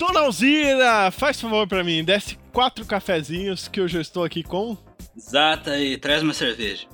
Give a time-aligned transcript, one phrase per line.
[0.00, 4.74] Dona Alzira, faz favor pra mim, desce quatro cafezinhos que eu já estou aqui com.
[5.14, 6.86] Exata e traz uma cerveja.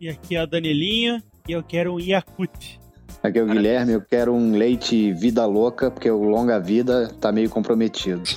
[0.00, 2.80] E aqui é a Danilinha e eu quero um Yakut.
[3.22, 7.30] Aqui é o Guilherme, eu quero um leite vida louca, porque o longa vida tá
[7.30, 8.22] meio comprometido.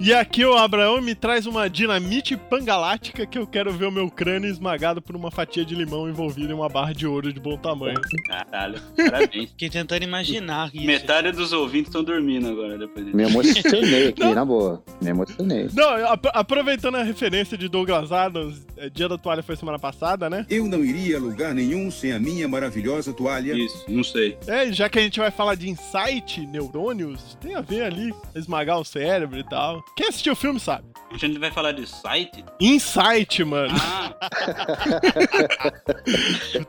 [0.00, 4.10] E aqui o Abraão me traz uma dinamite pangalática que eu quero ver o meu
[4.10, 7.56] crânio esmagado por uma fatia de limão envolvida em uma barra de ouro de bom
[7.56, 8.00] tamanho.
[8.26, 9.50] Caralho, parabéns.
[9.50, 10.84] Fiquei tentando imaginar isso.
[10.84, 13.16] Metade dos ouvintes estão dormindo agora depois disso.
[13.16, 14.82] Me emocionei aqui, na boa.
[15.00, 15.68] Me emocionei.
[15.72, 20.28] Não, ap- aproveitando a referência de Douglas Adams, é, Dia da Toalha foi semana passada,
[20.28, 20.44] né?
[20.50, 23.54] Eu não iria a lugar nenhum sem a minha maravilhosa toalha.
[23.54, 24.36] Isso, não sei.
[24.46, 28.78] É, já que a gente vai falar de insight, neurônios, tem a ver ali, esmagar
[28.80, 29.83] o cérebro e tal.
[29.96, 30.88] Quem assistiu o filme sabe.
[31.12, 32.44] A gente vai falar de site?
[32.60, 33.72] Insight, mano.
[33.80, 34.12] Ah,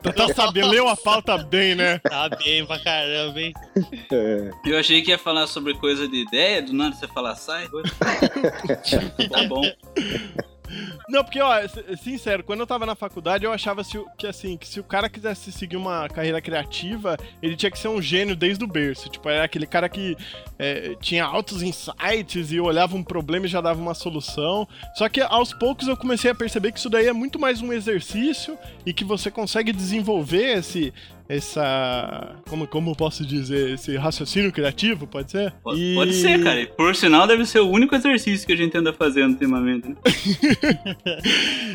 [0.02, 1.98] Tá, tá sabendo, leu a pauta bem, né?
[1.98, 3.52] Tá bem pra caramba, hein?
[4.12, 7.66] É, eu achei que ia falar sobre coisa de ideia, do nada você falar sai.
[9.30, 9.62] tá bom.
[11.08, 11.52] Não, porque, ó,
[12.02, 13.82] sincero, quando eu tava na faculdade, eu achava
[14.18, 17.88] que, assim, que se o cara quisesse seguir uma carreira criativa, ele tinha que ser
[17.88, 19.08] um gênio desde o berço.
[19.08, 20.16] Tipo, era aquele cara que
[20.58, 24.66] é, tinha altos insights e olhava um problema e já dava uma solução.
[24.96, 27.72] Só que aos poucos eu comecei a perceber que isso daí é muito mais um
[27.72, 30.92] exercício e que você consegue desenvolver esse.
[31.28, 32.36] Essa.
[32.48, 33.70] Como, como eu posso dizer?
[33.74, 35.52] Esse raciocínio criativo, pode ser?
[35.62, 36.64] Pode, E- pode ser, cara.
[36.68, 39.96] Por sinal, deve ser o único exercício que a gente anda fazendo ultimamente, né?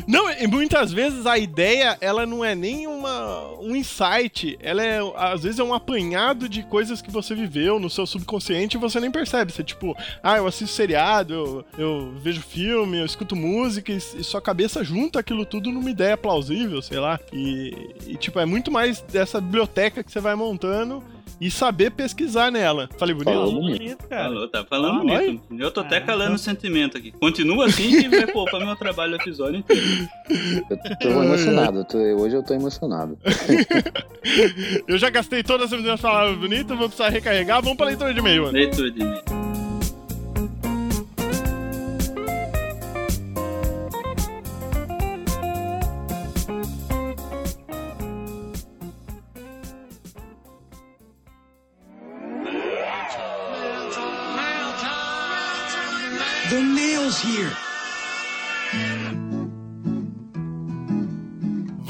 [0.06, 5.00] Não, e muitas vezes a ideia, ela não é nem uma, um insight, ela é,
[5.16, 9.00] às vezes é um apanhado de coisas que você viveu no seu subconsciente e você
[9.00, 9.52] nem percebe.
[9.52, 14.24] Você, tipo, ah, eu assisto seriado, eu, eu vejo filme, eu escuto música e, e
[14.24, 17.18] sua cabeça junta aquilo tudo numa ideia plausível, sei lá.
[17.32, 21.02] E, e, tipo, é muito mais dessa biblioteca que você vai montando
[21.44, 22.88] e saber pesquisar nela.
[22.96, 23.32] Falei bonito?
[23.34, 24.06] Falou bonito.
[24.08, 24.24] cara.
[24.24, 25.42] Falou, tá falando Ah, bonito.
[25.58, 26.34] Eu tô até Ah, calando então.
[26.36, 27.10] o sentimento aqui.
[27.12, 29.82] Continua assim que vai poupar meu trabalho o episódio inteiro.
[30.70, 31.78] Eu tô emocionado.
[31.80, 33.18] eu tô- hoje eu tô emocionado.
[34.86, 37.60] Eu já gastei todas as minhas palavras bonitas, vou precisar recarregar.
[37.60, 38.52] Vamos pra leitura de e-mail, mano.
[38.54, 39.41] Leitura de e-mail.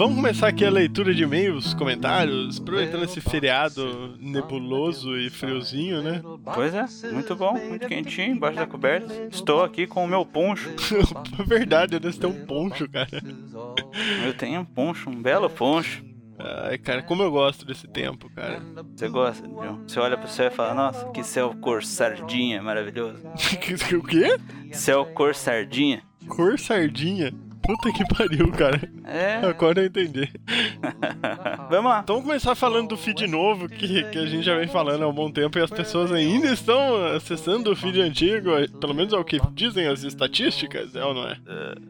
[0.02, 6.20] Vamos começar aqui a leitura de e-mails, comentários, aproveitando esse feriado nebuloso e friozinho, né?
[6.52, 9.14] Pois é, muito bom, muito quentinho, embaixo da coberta.
[9.30, 10.70] Estou aqui com o meu poncho.
[11.38, 13.22] É verdade, deve ter um poncho, cara.
[14.26, 16.04] Eu tenho um poncho, um belo poncho.
[16.36, 18.60] Ai, cara, como eu gosto desse tempo, cara.
[18.96, 19.84] Você gosta, John?
[19.86, 23.22] Você olha pro céu e fala, nossa, que céu cor sardinha, maravilhoso.
[23.96, 24.36] o quê?
[24.72, 26.02] Céu cor sardinha.
[26.26, 27.32] Cor sardinha?
[27.62, 28.80] Puta que pariu, cara.
[29.04, 30.28] É, Agora eu entendi.
[31.70, 32.00] vamos lá.
[32.02, 35.08] Então vamos começar falando do feed novo, que, que a gente já vem falando há
[35.08, 39.16] um bom tempo e as pessoas ainda estão acessando o feed antigo, pelo menos é
[39.16, 41.36] o que dizem as estatísticas, é ou não é?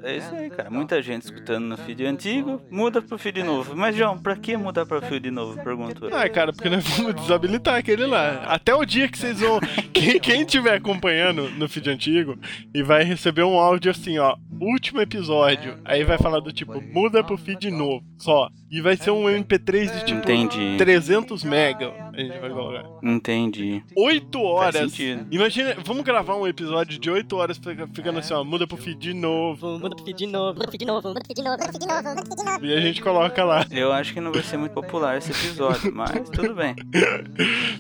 [0.02, 0.70] É isso aí, cara.
[0.70, 3.74] Muita gente escutando no feed antigo, muda pro feed novo.
[3.76, 5.62] Mas, João, pra que mudar pro feed novo?
[5.62, 6.06] Pergunto.
[6.06, 6.16] eu.
[6.16, 8.44] Ah, cara, porque nós vamos desabilitar aquele lá.
[8.46, 9.60] Até o dia que vocês vão.
[9.92, 12.36] Quem, quem tiver acompanhando no feed antigo
[12.74, 14.36] e vai receber um áudio assim, ó.
[14.62, 15.76] Último episódio.
[15.84, 18.04] Aí vai falar do tipo, muda pro feed novo.
[18.16, 18.48] Só.
[18.70, 20.76] E vai ser um MP3 de tipo Entendi.
[20.78, 21.92] 300 mega.
[22.14, 22.84] A gente vai colocar.
[23.02, 23.82] Entendi.
[23.96, 24.98] 8 horas.
[25.30, 28.44] Imagina, vamos gravar um episódio de 8 horas fica- ficando assim, ó.
[28.44, 29.78] Muda pro feed de novo.
[29.78, 31.56] Muda pro feed de novo, muda pro feed de novo, muda pro feed de novo,
[31.58, 32.66] muda pro feed de novo, muda pro feed de novo.
[32.66, 33.66] E a gente coloca lá.
[33.70, 36.74] Eu acho que não vai ser muito popular esse episódio, mas tudo bem.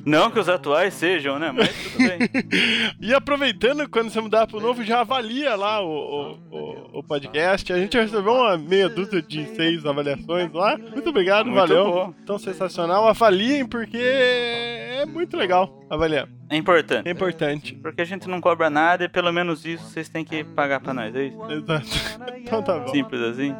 [0.04, 1.52] Não que os atuais sejam, né?
[1.52, 2.18] Mas tudo bem.
[3.00, 7.72] E aproveitando, quando você mudar pro novo, já avalia lá o, o, o, o podcast.
[7.72, 10.76] A gente recebeu uma meia dúzia de seis avaliações lá.
[10.78, 11.84] Muito obrigado, Muito valeu.
[11.92, 12.14] bom.
[12.24, 13.08] Tão sensacional.
[13.08, 16.26] Avaliem, porque é muito legal avaliar.
[16.48, 17.08] É importante.
[17.08, 17.74] É importante.
[17.74, 20.92] Porque a gente não cobra nada e pelo menos isso vocês têm que pagar pra
[20.94, 21.52] nós, é isso?
[21.52, 22.22] Exato.
[22.42, 22.88] Então tá bom.
[22.88, 23.54] Simples assim.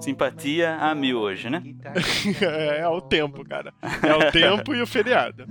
[0.00, 1.62] Simpatia a mil hoje, né?
[2.40, 3.74] é, é o tempo, cara.
[3.82, 5.44] É o tempo e o feriado.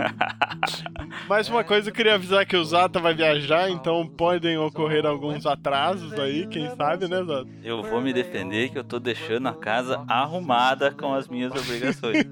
[1.27, 5.45] Mais uma coisa, eu queria avisar que o Zata vai viajar, então podem ocorrer alguns
[5.45, 7.47] atrasos aí, quem sabe, né, Zata?
[7.63, 12.25] Eu vou me defender que eu tô deixando a casa arrumada com as minhas obrigações.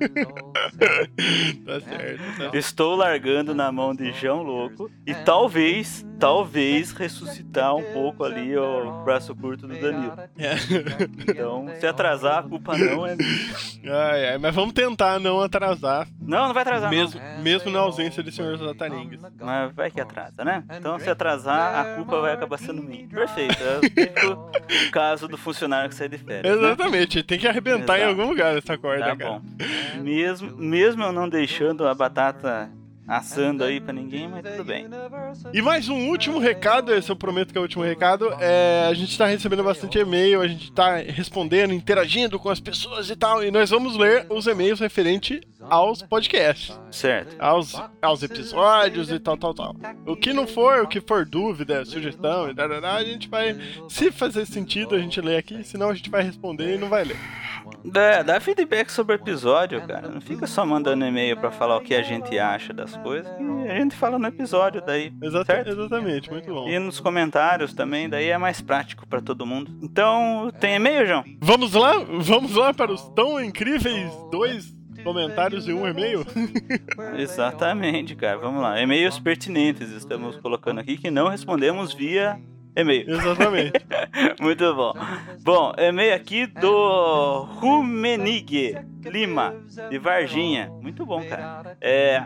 [1.66, 2.56] Tá certo, tá certo.
[2.56, 4.90] Estou largando na mão de João louco.
[5.06, 10.14] E talvez, talvez ressuscitar um pouco ali o braço curto do Danilo.
[10.38, 10.54] É.
[11.31, 13.30] Então, se atrasar, a culpa não é minha.
[13.92, 16.90] Ai, ai, mas vamos tentar não atrasar, Não, não vai atrasar.
[16.90, 19.22] mesmo, mesmo na ausência de senhor Zataringues.
[19.22, 19.31] Não.
[19.40, 20.64] Mas vai que atrasa, né?
[20.78, 23.08] Então, se atrasar, a culpa vai acabar sendo minha.
[23.08, 23.56] Perfeito.
[23.64, 26.44] É o caso do funcionário que sai de férias.
[26.60, 26.68] né?
[26.68, 28.20] Exatamente, tem que arrebentar em Exato.
[28.22, 29.30] algum lugar essa corda, Tá cara.
[29.31, 29.42] bom.
[30.02, 32.70] Mesmo, mesmo eu não deixando a batata
[33.10, 34.88] assando aí pra ninguém, mas tudo bem.
[35.52, 38.32] E mais um último recado, esse eu prometo que é o último recado.
[38.40, 43.10] É, a gente tá recebendo bastante e-mail, a gente tá respondendo, interagindo com as pessoas
[43.10, 43.44] e tal.
[43.44, 47.36] E nós vamos ler os e-mails referente aos podcasts, Certo.
[47.40, 49.76] aos, aos episódios e tal, tal, tal.
[50.06, 53.58] O que não for, o que for dúvida, sugestão e tal, a gente vai.
[53.90, 57.04] Se fazer sentido, a gente lê aqui, senão a gente vai responder e não vai
[57.04, 57.18] ler.
[57.86, 60.08] Dá, dá feedback sobre o episódio, cara.
[60.08, 63.31] Não fica só mandando e-mail pra falar o que a gente acha das coisas.
[63.38, 65.13] que a gente fala no episódio daí.
[65.22, 65.69] Exata- Certo.
[65.69, 66.68] exatamente, muito bom.
[66.69, 69.72] E nos comentários também, daí é mais prático pra todo mundo.
[69.81, 71.24] Então, tem e-mail, João?
[71.42, 71.94] Vamos lá?
[72.19, 74.74] Vamos lá para os tão incríveis dois
[75.04, 76.25] comentários e um e-mail?
[77.18, 78.38] Exatamente, cara.
[78.38, 78.81] Vamos lá.
[78.81, 82.40] E-mails pertinentes estamos colocando aqui que não respondemos via
[82.75, 83.10] e-mail.
[83.10, 83.74] Exatamente.
[84.39, 84.94] Muito bom.
[85.42, 89.56] Bom, e-mail aqui do Rumenig Lima,
[89.89, 90.69] de Varginha.
[90.81, 91.77] Muito bom, cara.
[91.81, 92.21] É.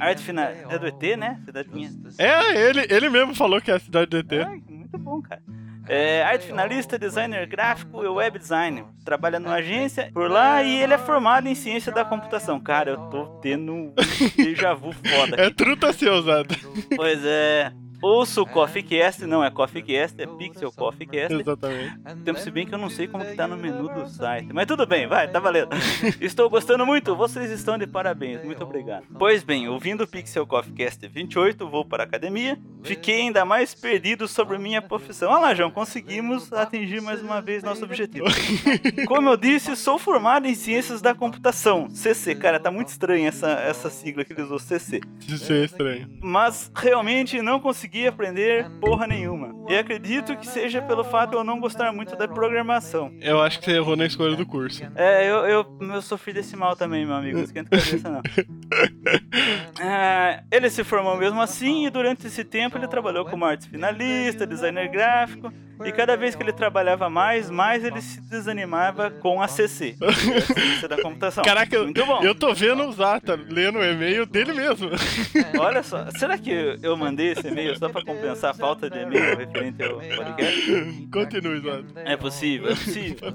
[0.00, 0.48] Arte final.
[0.68, 1.40] É do ET, né?
[1.44, 1.90] Cidadinha.
[2.18, 4.32] É, ele, ele mesmo falou que é a cidade do ET.
[4.32, 5.42] Ai, muito bom, cara.
[5.88, 8.84] É, arte finalista, designer gráfico e web design.
[9.04, 12.58] Trabalha numa agência por lá e ele é formado em ciência da computação.
[12.58, 13.94] Cara, eu tô tendo um
[14.36, 15.54] déjà vu foda É aqui.
[15.54, 16.56] truta seu, Zado.
[16.96, 17.70] Pois é.
[18.02, 21.34] Ouço o CoffeeCast, não é CoffeeCast, é Pixel CoffeeCast.
[21.34, 21.98] Exatamente.
[22.24, 24.52] Tempo se bem que eu não sei como que tá no menu do site.
[24.52, 25.70] Mas tudo bem, vai, tá valendo.
[26.20, 29.04] Estou gostando muito, vocês estão de parabéns, muito obrigado.
[29.18, 32.58] Pois bem, ouvindo o Pixel Coffee Cast 28, vou para a academia.
[32.82, 35.30] Fiquei ainda mais perdido sobre minha profissão.
[35.30, 38.26] Olha lá, João, conseguimos atingir mais uma vez nosso objetivo.
[39.08, 41.88] Como eu disse, sou formado em Ciências da Computação.
[41.90, 46.08] CC, cara, tá muito estranha essa, essa sigla que ele usou, CC Isso é estranho.
[46.22, 49.54] mas realmente não consegui aprender porra nenhuma.
[49.68, 53.12] E acredito que seja pelo fato de eu não gostar muito da programação.
[53.20, 54.82] Eu acho que você errou na escolha do curso.
[54.94, 57.36] É, eu, eu, eu sofri desse mal também, meu amigo.
[57.36, 58.22] Não esquenta a cabeça, não.
[59.78, 64.46] Ah, ele se formou mesmo assim e durante esse tempo ele trabalhou como arte finalista,
[64.46, 65.52] designer gráfico.
[65.84, 70.10] E cada vez que ele trabalhava mais, mais ele se desanimava com a CC, a
[70.42, 71.44] ciência da computação.
[71.44, 72.22] Caraca, eu, Muito bom.
[72.22, 74.88] eu tô vendo o Zata lendo o e-mail dele mesmo.
[75.60, 79.36] Olha só, será que eu mandei esse e-mail só pra compensar a falta de e-mail
[79.36, 81.08] referente ao podcast?
[81.12, 82.00] Continue, Zata.
[82.06, 83.34] É possível, é possível.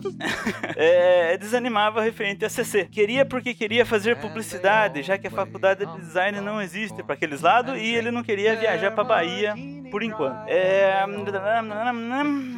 [0.75, 2.86] É, desanimava referente a CC.
[2.86, 7.41] Queria porque queria fazer publicidade, já que a faculdade de design não existe para aqueles
[7.41, 9.56] lados e ele não queria viajar pra Bahia
[9.91, 10.47] por enquanto.
[10.47, 11.03] É,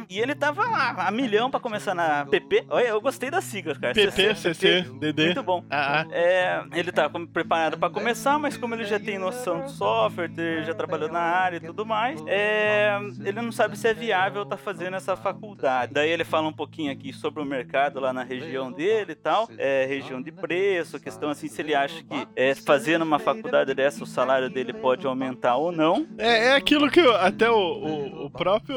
[0.08, 2.66] e ele tava lá, a milhão pra começar na PP.
[2.70, 3.92] Olha, eu gostei das siglas, cara.
[3.92, 5.26] PP, CC, DD.
[5.26, 5.64] Muito bom.
[5.68, 6.06] Ah, ah.
[6.12, 10.30] É, ele tá como preparado pra começar, mas como ele já tem noção de software,
[10.38, 14.46] ele já trabalhou na área e tudo mais, é, ele não sabe se é viável
[14.46, 15.92] tá fazendo essa faculdade.
[15.92, 19.48] Daí ele fala um pouquinho aqui sobre o mercado lá na região dele e tal,
[19.58, 22.28] é, região de preço, questão assim, se ele acha que
[22.58, 26.06] é, fazendo uma faculdade dessa o salário dele pode aumentar ou não.
[26.18, 28.76] É, é aquilo que eu- até o, o, o próprio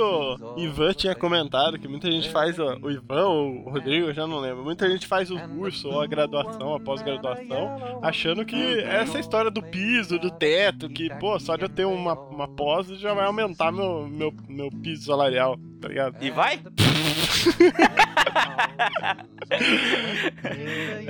[0.58, 4.26] Ivan tinha comentado, que muita gente faz, ó, o Ivan ou o Rodrigo, eu já
[4.28, 9.20] não lembro, muita gente faz o curso ou a graduação, a pós-graduação, achando que essa
[9.20, 13.14] história do piso, do teto, que, pô, só de eu ter uma, uma pós já
[13.14, 16.24] vai aumentar meu, meu, meu piso salarial, tá ligado?
[16.24, 16.60] E vai?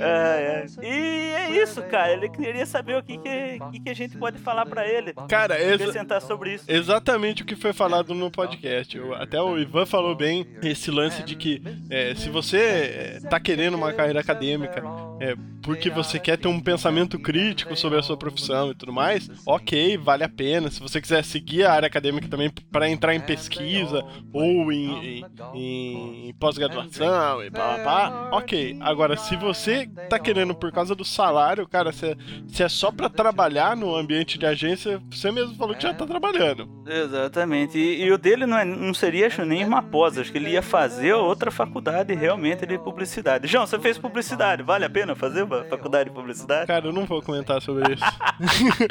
[0.00, 0.66] é.
[0.82, 2.12] E é isso, cara.
[2.12, 5.12] Ele queria saber o que, que, que que a gente pode falar pra ele.
[5.28, 6.64] Cara, exa- sobre isso.
[6.68, 8.96] Exatamente o que foi falado no podcast.
[8.96, 13.38] Eu- até o Ivan falou bem esse lance de que é, se você é, tá
[13.38, 14.82] querendo uma carreira acadêmica
[15.20, 19.28] é, porque você quer ter um pensamento crítico sobre a sua profissão e tudo mais,
[19.46, 20.70] ok, vale a pena.
[20.70, 26.28] Se você quiser seguir a área acadêmica também para entrar em pesquisa ou em, em-
[26.28, 28.76] em pós-graduação e pá, pá, pá, ok.
[28.80, 32.16] Agora, se você tá querendo por causa do salário, cara, se,
[32.48, 36.06] se é só para trabalhar no ambiente de agência, você mesmo falou que já tá
[36.06, 36.68] trabalhando.
[36.86, 37.78] Exatamente.
[37.78, 40.16] E, e o dele não, é- não seria, acho, nem uma pós.
[40.18, 43.46] Acho que ele ia fazer outra faculdade realmente de publicidade.
[43.46, 44.62] João, você fez publicidade.
[44.62, 46.66] Vale a pena fazer uma faculdade de publicidade?
[46.66, 48.04] Cara, eu não vou comentar sobre isso.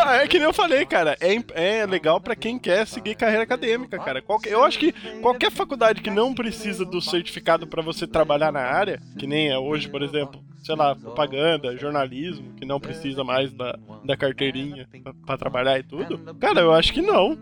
[0.00, 1.16] Ah, é que nem eu falei, cara.
[1.20, 4.22] É, é legal pra quem quer seguir carreira acadêmica, cara.
[4.22, 8.60] Qualquer- eu acho que qualquer faculdade que não precisa do certificado pra você trabalhar na
[8.60, 13.52] área, que nem é hoje, por exemplo, sei lá, propaganda, jornalismo, que não precisa mais
[13.52, 16.18] da, da carteirinha pra, pra trabalhar e tudo.
[16.36, 17.36] Cara, eu acho que não.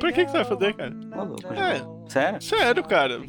[0.00, 0.92] Por que, que você vai fazer, cara?
[1.16, 2.40] Ô, louco, É, Sério?
[2.42, 3.20] sério, cara.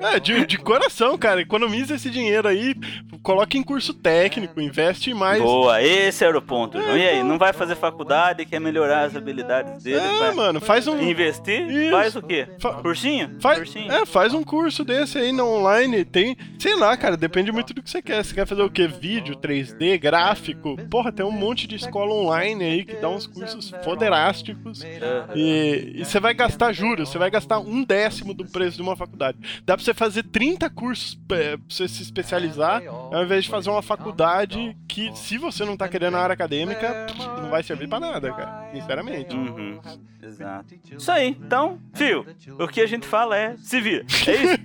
[0.00, 1.40] É, de, de coração, cara.
[1.40, 2.74] Economiza esse dinheiro aí,
[3.22, 5.42] coloca em curso técnico, investe mais.
[5.42, 6.96] Boa, esse era o ponto, João.
[6.96, 9.98] E aí, não vai fazer faculdade, quer melhorar as habilidades dele?
[10.00, 11.00] É, vai mano, faz um.
[11.02, 11.68] investir?
[11.68, 11.90] Isso.
[11.90, 12.46] Faz o quê?
[12.58, 13.36] Fa- Cursinho?
[13.40, 13.90] Faz, Cursinho?
[13.92, 16.04] é, faz um curso desse aí no online.
[16.04, 18.24] Tem, sei lá, cara, depende muito do que você quer.
[18.24, 18.86] Você quer fazer o quê?
[18.86, 20.76] Vídeo, 3D, gráfico?
[20.90, 24.82] Porra, tem um monte de escola online aí que dá uns cursos foderásticos.
[24.82, 25.28] Aham.
[25.34, 28.96] E, e você vai gastar, juro, você vai gastar um décimo do preço de uma
[28.96, 29.38] faculdade.
[29.64, 33.70] Dá pra você fazer 30 cursos é, pra você se especializar, ao invés de fazer
[33.70, 37.06] uma faculdade que, se você não tá querendo a área acadêmica,
[37.40, 38.70] não vai servir pra nada, cara.
[38.72, 39.34] Sinceramente.
[39.36, 39.80] Uhum,
[40.22, 40.74] exato.
[40.96, 42.26] Isso aí, então, fio,
[42.58, 44.04] o que a gente fala é se vira.
[44.26, 44.58] É isso?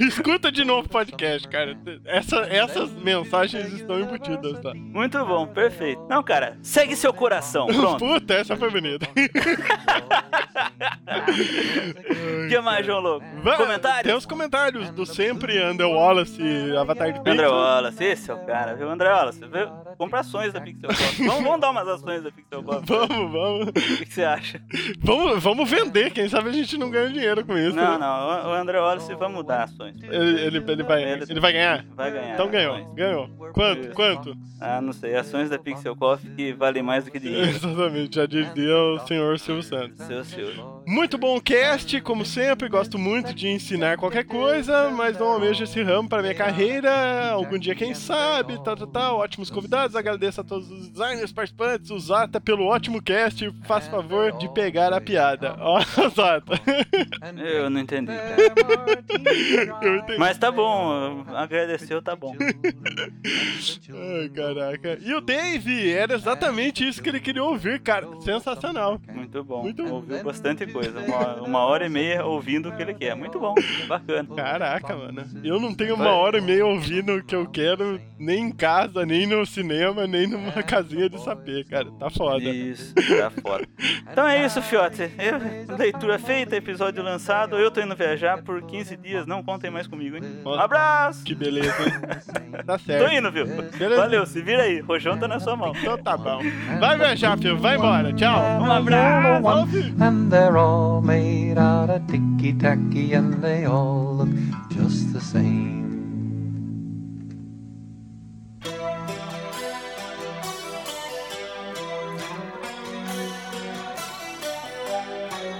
[0.00, 1.76] Escuta de novo o podcast, cara.
[2.04, 4.72] Essa- essas mensagens estão embutidas, tá?
[4.74, 6.04] Muito bom, perfeito.
[6.08, 7.98] Não, cara, segue seu coração, pronto.
[7.98, 9.06] Puta, essa foi bonita.
[10.76, 13.26] O que mais, João Louco?
[13.42, 14.04] Vai, Comentário?
[14.04, 16.42] Tem os comentários do sempre Under Wallace,
[16.78, 17.50] Avatar de André Pixel.
[17.52, 18.88] Wallace, esse é o cara, viu?
[18.90, 19.68] André Wallace, viu?
[19.96, 21.26] compra ações da Pixel Coffee.
[21.26, 22.84] Vamos, vamos dar umas ações da Pixel Coffee.
[22.86, 23.68] Vamos, vamos.
[23.68, 24.60] O que, que você acha?
[25.00, 27.74] Vamos, vamos vender, quem sabe a gente não ganha dinheiro com isso.
[27.74, 27.98] Não, né?
[27.98, 29.96] não, o- André Wallace vamos dar ações.
[30.02, 31.84] Ele, ele, ele vai, Ele- ele vai ganhar?
[31.94, 32.34] Vai ganhar.
[32.34, 32.94] Então ganhou, ações.
[32.94, 33.28] ganhou.
[33.54, 33.80] Quanto?
[33.80, 33.92] Isso.
[33.94, 34.34] Quanto?
[34.60, 37.48] Ah, não sei, ações da Pixel Coffee que valem mais do que dinheiro.
[37.56, 40.04] Exatamente, já dizia o senhor Silvio Santos.
[40.06, 40.65] Seu, seu.
[40.88, 45.82] Muito bom cast, como sempre, gosto muito de ensinar qualquer coisa, mas não almejo esse
[45.82, 47.32] ramo para minha carreira.
[47.32, 49.18] Algum dia, quem sabe, tal, tal, tal.
[49.18, 53.52] Ótimos convidados, agradeço a todos os designers participantes, o Zata pelo ótimo cast.
[53.64, 55.56] Faça favor de pegar a piada.
[55.58, 55.80] Ó,
[56.14, 56.52] Zata.
[57.36, 58.12] Eu não entendi.
[59.82, 60.18] Eu entendi.
[60.18, 62.32] Mas tá bom, agradeceu, tá bom.
[63.90, 64.98] Ai, caraca.
[65.02, 68.06] E o Dave, era exatamente isso que ele queria ouvir, cara.
[68.20, 69.00] Sensacional.
[69.12, 69.62] Muito bom.
[69.62, 69.96] Muito bom.
[69.96, 71.00] Ouviu bastante coisa.
[71.00, 73.16] Uma, uma hora e meia ouvindo o que ele quer.
[73.16, 73.54] Muito bom,
[73.88, 74.28] bacana.
[74.36, 75.24] Caraca, mano.
[75.42, 79.04] Eu não tenho uma hora e meia ouvindo o que eu quero, nem em casa,
[79.04, 81.90] nem no cinema, nem numa casinha de saber, cara.
[81.98, 82.44] Tá foda.
[82.44, 83.66] Isso, tá foda.
[84.10, 85.02] Então é isso, fiote.
[85.18, 87.56] Eu- leitura feita, episódio lançado.
[87.58, 89.26] Eu tô indo viajar por 15 dias.
[89.26, 90.22] Não contem mais comigo, hein?
[90.44, 91.24] Um abraço!
[91.24, 92.62] Que beleza, hein?
[92.64, 93.12] Tá Tô certo.
[93.12, 93.46] indo, viu?
[93.46, 94.00] Beleza.
[94.00, 94.80] Valeu, se vira aí.
[94.80, 95.72] Rojão tá na sua mão.
[95.76, 96.40] Então tá bom.
[96.78, 97.56] Vai viajar, filho.
[97.58, 98.12] Vai embora.
[98.12, 98.38] Tchau.
[98.60, 99.42] Um abraço!
[99.42, 99.94] Falou, filho.
[100.46, 104.28] They're all made out of ticky tacky and they all look
[104.70, 105.84] just the same.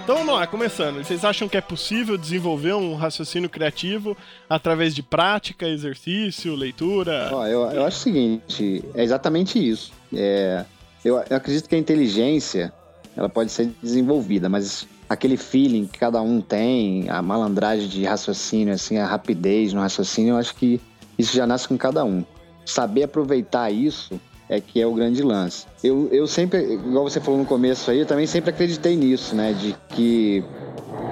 [0.04, 1.04] Então vamos lá, começando.
[1.04, 4.16] Vocês acham que é possível desenvolver um raciocínio criativo
[4.48, 7.30] através de prática, exercício, leitura?
[7.32, 9.92] Ó, eu, eu acho o seguinte, é exatamente isso.
[10.14, 10.64] É,
[11.04, 12.72] eu, eu acredito que a inteligência
[13.16, 18.74] ela pode ser desenvolvida, mas aquele feeling que cada um tem, a malandragem de raciocínio,
[18.74, 20.80] assim, a rapidez no raciocínio, eu acho que
[21.18, 22.24] isso já nasce com cada um.
[22.64, 25.66] Saber aproveitar isso é que é o grande lance.
[25.82, 29.52] Eu, eu sempre, igual você falou no começo aí, eu também sempre acreditei nisso, né?
[29.52, 30.44] De que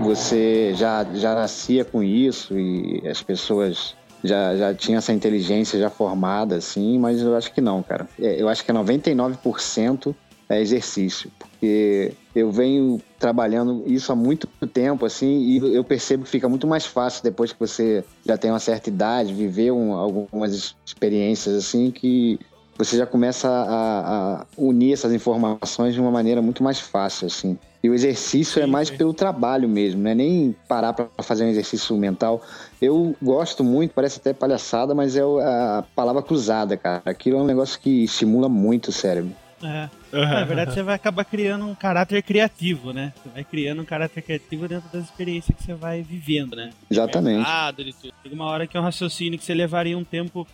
[0.02, 5.90] você já, já nascia com isso e as pessoas já, já tinham essa inteligência já
[5.90, 8.08] formada, assim, mas eu acho que não, cara.
[8.18, 10.14] É, Eu acho que é 99%
[10.48, 16.30] é exercício, porque eu venho trabalhando isso há muito tempo, assim, e eu percebo que
[16.30, 20.74] fica muito mais fácil depois que você já tem uma certa idade, viver um- algumas
[20.86, 22.38] experiências, assim, que
[22.76, 27.56] você já começa a, a unir essas informações de uma maneira muito mais fácil, assim.
[27.82, 31.48] E o exercício é mais pelo trabalho mesmo, não é nem parar para fazer um
[31.48, 32.42] exercício mental.
[32.80, 37.02] Eu gosto muito, parece até palhaçada, mas é a palavra cruzada, cara.
[37.04, 39.32] Aquilo é um negócio que estimula muito o cérebro.
[39.62, 39.88] É.
[40.12, 43.12] Na verdade, você vai acabar criando um caráter criativo, né?
[43.16, 46.70] Você vai criando um caráter criativo dentro das experiências que você vai vivendo, né?
[46.90, 47.38] Exatamente.
[47.38, 48.14] Mercado, tudo.
[48.22, 50.46] Chega uma hora que é um raciocínio que você levaria um tempo,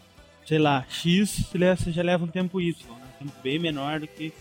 [0.46, 3.04] sei lá, X, você já leva um tempo Y, né?
[3.20, 4.32] Um tempo bem menor do que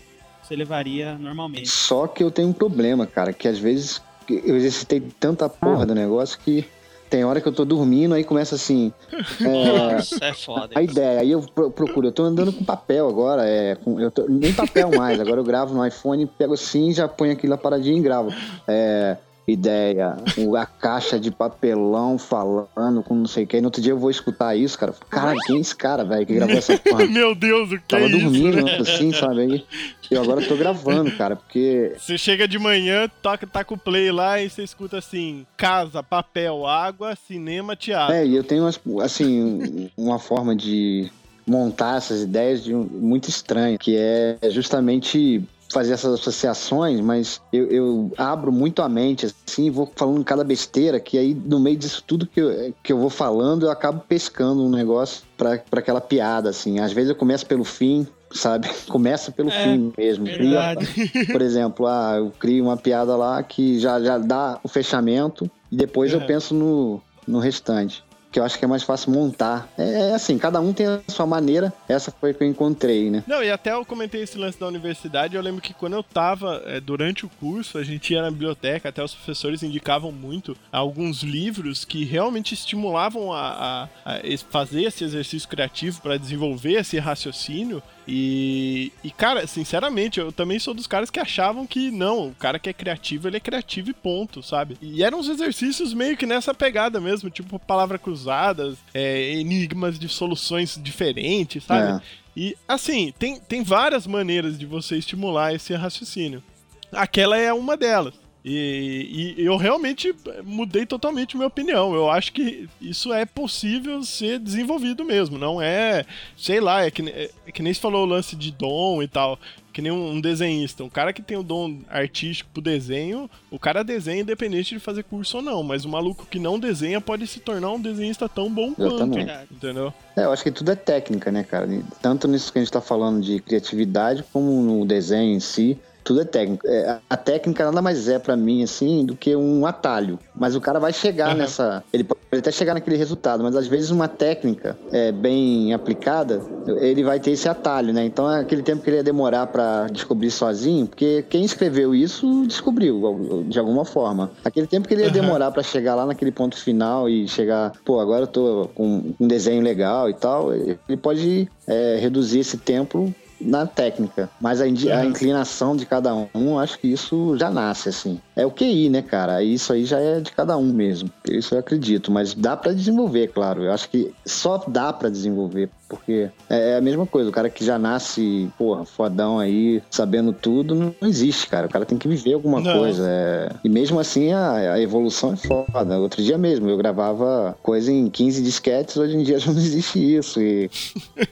[0.42, 1.68] você levaria normalmente.
[1.68, 5.94] Só que eu tenho um problema, cara, que às vezes eu exercitei tanta porra do
[5.94, 6.64] negócio que
[7.10, 8.92] tem hora que eu tô dormindo, aí começa assim.
[9.44, 10.78] é, Nossa, é foda.
[10.78, 14.10] a ideia, aí eu pro- procuro, eu tô andando com papel agora, é, com- eu
[14.10, 17.58] tô- nem papel mais, agora eu gravo no iPhone, pego assim, já ponho aquilo lá
[17.58, 18.32] paradinho e gravo.
[18.68, 19.16] É,
[19.50, 20.16] ideia,
[20.58, 23.60] a caixa de papelão falando com não sei quem.
[23.60, 24.94] No outro dia eu vou escutar isso, cara.
[25.08, 27.06] Cara, quem é esse cara, velho, que gravou essa porra?
[27.10, 28.18] Meu Deus, o que Tava é isso?
[28.20, 28.76] dormindo, né?
[28.78, 29.64] assim, sabe?
[30.10, 34.40] Eu agora tô gravando, cara, porque Você chega de manhã, toca, taca o play lá
[34.40, 38.14] e você escuta assim: casa, papel, água, cinema, teatro.
[38.14, 38.66] É, e eu tenho,
[39.00, 41.10] assim, uma forma de
[41.46, 45.42] montar essas ideias de um- muito estranha, que é justamente
[45.72, 50.98] fazer essas associações, mas eu, eu abro muito a mente, assim, vou falando cada besteira,
[50.98, 54.62] que aí no meio disso tudo que eu, que eu vou falando, eu acabo pescando
[54.62, 56.80] um negócio pra aquela piada, assim.
[56.80, 58.68] Às vezes eu começo pelo fim, sabe?
[58.90, 60.26] Começa pelo É, fim mesmo.
[60.26, 60.74] Cria-
[61.30, 65.76] por exemplo, ah, eu crio uma piada lá que já, já dá o fechamento e
[65.76, 66.24] depois eu É.
[66.24, 68.02] penso no, no restante.
[68.32, 69.68] Que eu acho que é mais fácil montar.
[69.76, 71.72] É, é assim, cada um tem a sua maneira.
[71.88, 73.24] Essa foi que eu encontrei, né?
[73.26, 76.62] Não, e até eu comentei esse lance da universidade, eu lembro que quando eu tava
[76.66, 81.22] é, durante o curso, a gente ia na biblioteca, até os professores indicavam muito alguns
[81.22, 87.82] livros que realmente estimulavam a, a- a fazer esse exercício criativo para desenvolver esse raciocínio.
[88.12, 92.58] E, e, cara, sinceramente, eu também sou dos caras que achavam que não, o cara
[92.58, 94.76] que é criativo, ele é criativo e ponto, sabe?
[94.82, 100.08] E eram uns exercícios meio que nessa pegada mesmo, tipo palavras cruzadas, é, enigmas de
[100.08, 101.98] soluções diferentes, sabe?
[101.98, 102.02] É.
[102.36, 106.42] E assim, tem, tem várias maneiras de você estimular esse raciocínio.
[106.90, 108.14] Aquela é uma delas.
[108.44, 111.94] E, e eu realmente mudei totalmente minha opinião.
[111.94, 115.36] Eu acho que isso é possível ser desenvolvido mesmo.
[115.38, 116.06] Não é,
[116.38, 119.08] sei lá, é que, ne- é que nem se falou o lance de dom e
[119.08, 119.38] tal.
[119.72, 120.82] Que nem um, um desenhista.
[120.82, 125.04] Um cara que tem o dom artístico pro desenho, o cara desenha independente de fazer
[125.04, 125.62] curso ou não.
[125.62, 128.94] Mas o maluco que não desenha pode se tornar um desenhista tão bom quanto.
[128.94, 129.26] Exatamente.
[129.26, 129.48] Verdade.
[129.52, 129.94] Entendeu?
[130.16, 131.68] É, eu acho que tudo é técnica, né, cara?
[132.02, 135.78] Tanto nisso que a gente tá falando de criatividade, como no desenho em si.
[136.04, 136.66] Tudo é técnico.
[136.66, 140.18] É, a técnica nada mais é pra mim, assim, do que um atalho.
[140.34, 141.36] Mas o cara vai chegar Aham.
[141.36, 141.84] nessa.
[141.92, 147.02] Ele pode até chegar naquele resultado, mas às vezes uma técnica é, bem aplicada, ele
[147.02, 148.04] vai ter esse atalho, né?
[148.04, 152.44] Então é aquele tempo que ele ia demorar pra descobrir sozinho, porque quem escreveu isso
[152.46, 154.30] descobriu de alguma forma.
[154.44, 157.98] Aquele tempo que ele ia demorar pra chegar lá naquele ponto final e chegar, pô,
[157.98, 163.12] agora eu tô com um desenho legal e tal, ele pode é, reduzir esse tempo
[163.40, 168.20] na técnica, mas a, a inclinação de cada um, acho que isso já nasce assim.
[168.40, 169.42] É o QI, né, cara?
[169.42, 171.10] Isso aí já é de cada um mesmo.
[171.28, 173.62] Isso eu acredito, mas dá pra desenvolver, claro.
[173.64, 177.28] Eu acho que só dá pra desenvolver, porque é a mesma coisa.
[177.28, 181.66] O cara que já nasce, porra, fodão aí, sabendo tudo, não existe, cara.
[181.66, 182.78] O cara tem que viver alguma Não.
[182.78, 183.06] coisa.
[183.08, 183.50] é.
[183.62, 185.98] E mesmo assim a, a evolução é foda.
[185.98, 189.98] Outro dia mesmo eu gravava coisa em 15 disquetes, hoje em dia já não existe
[190.16, 190.40] isso.
[190.40, 190.70] E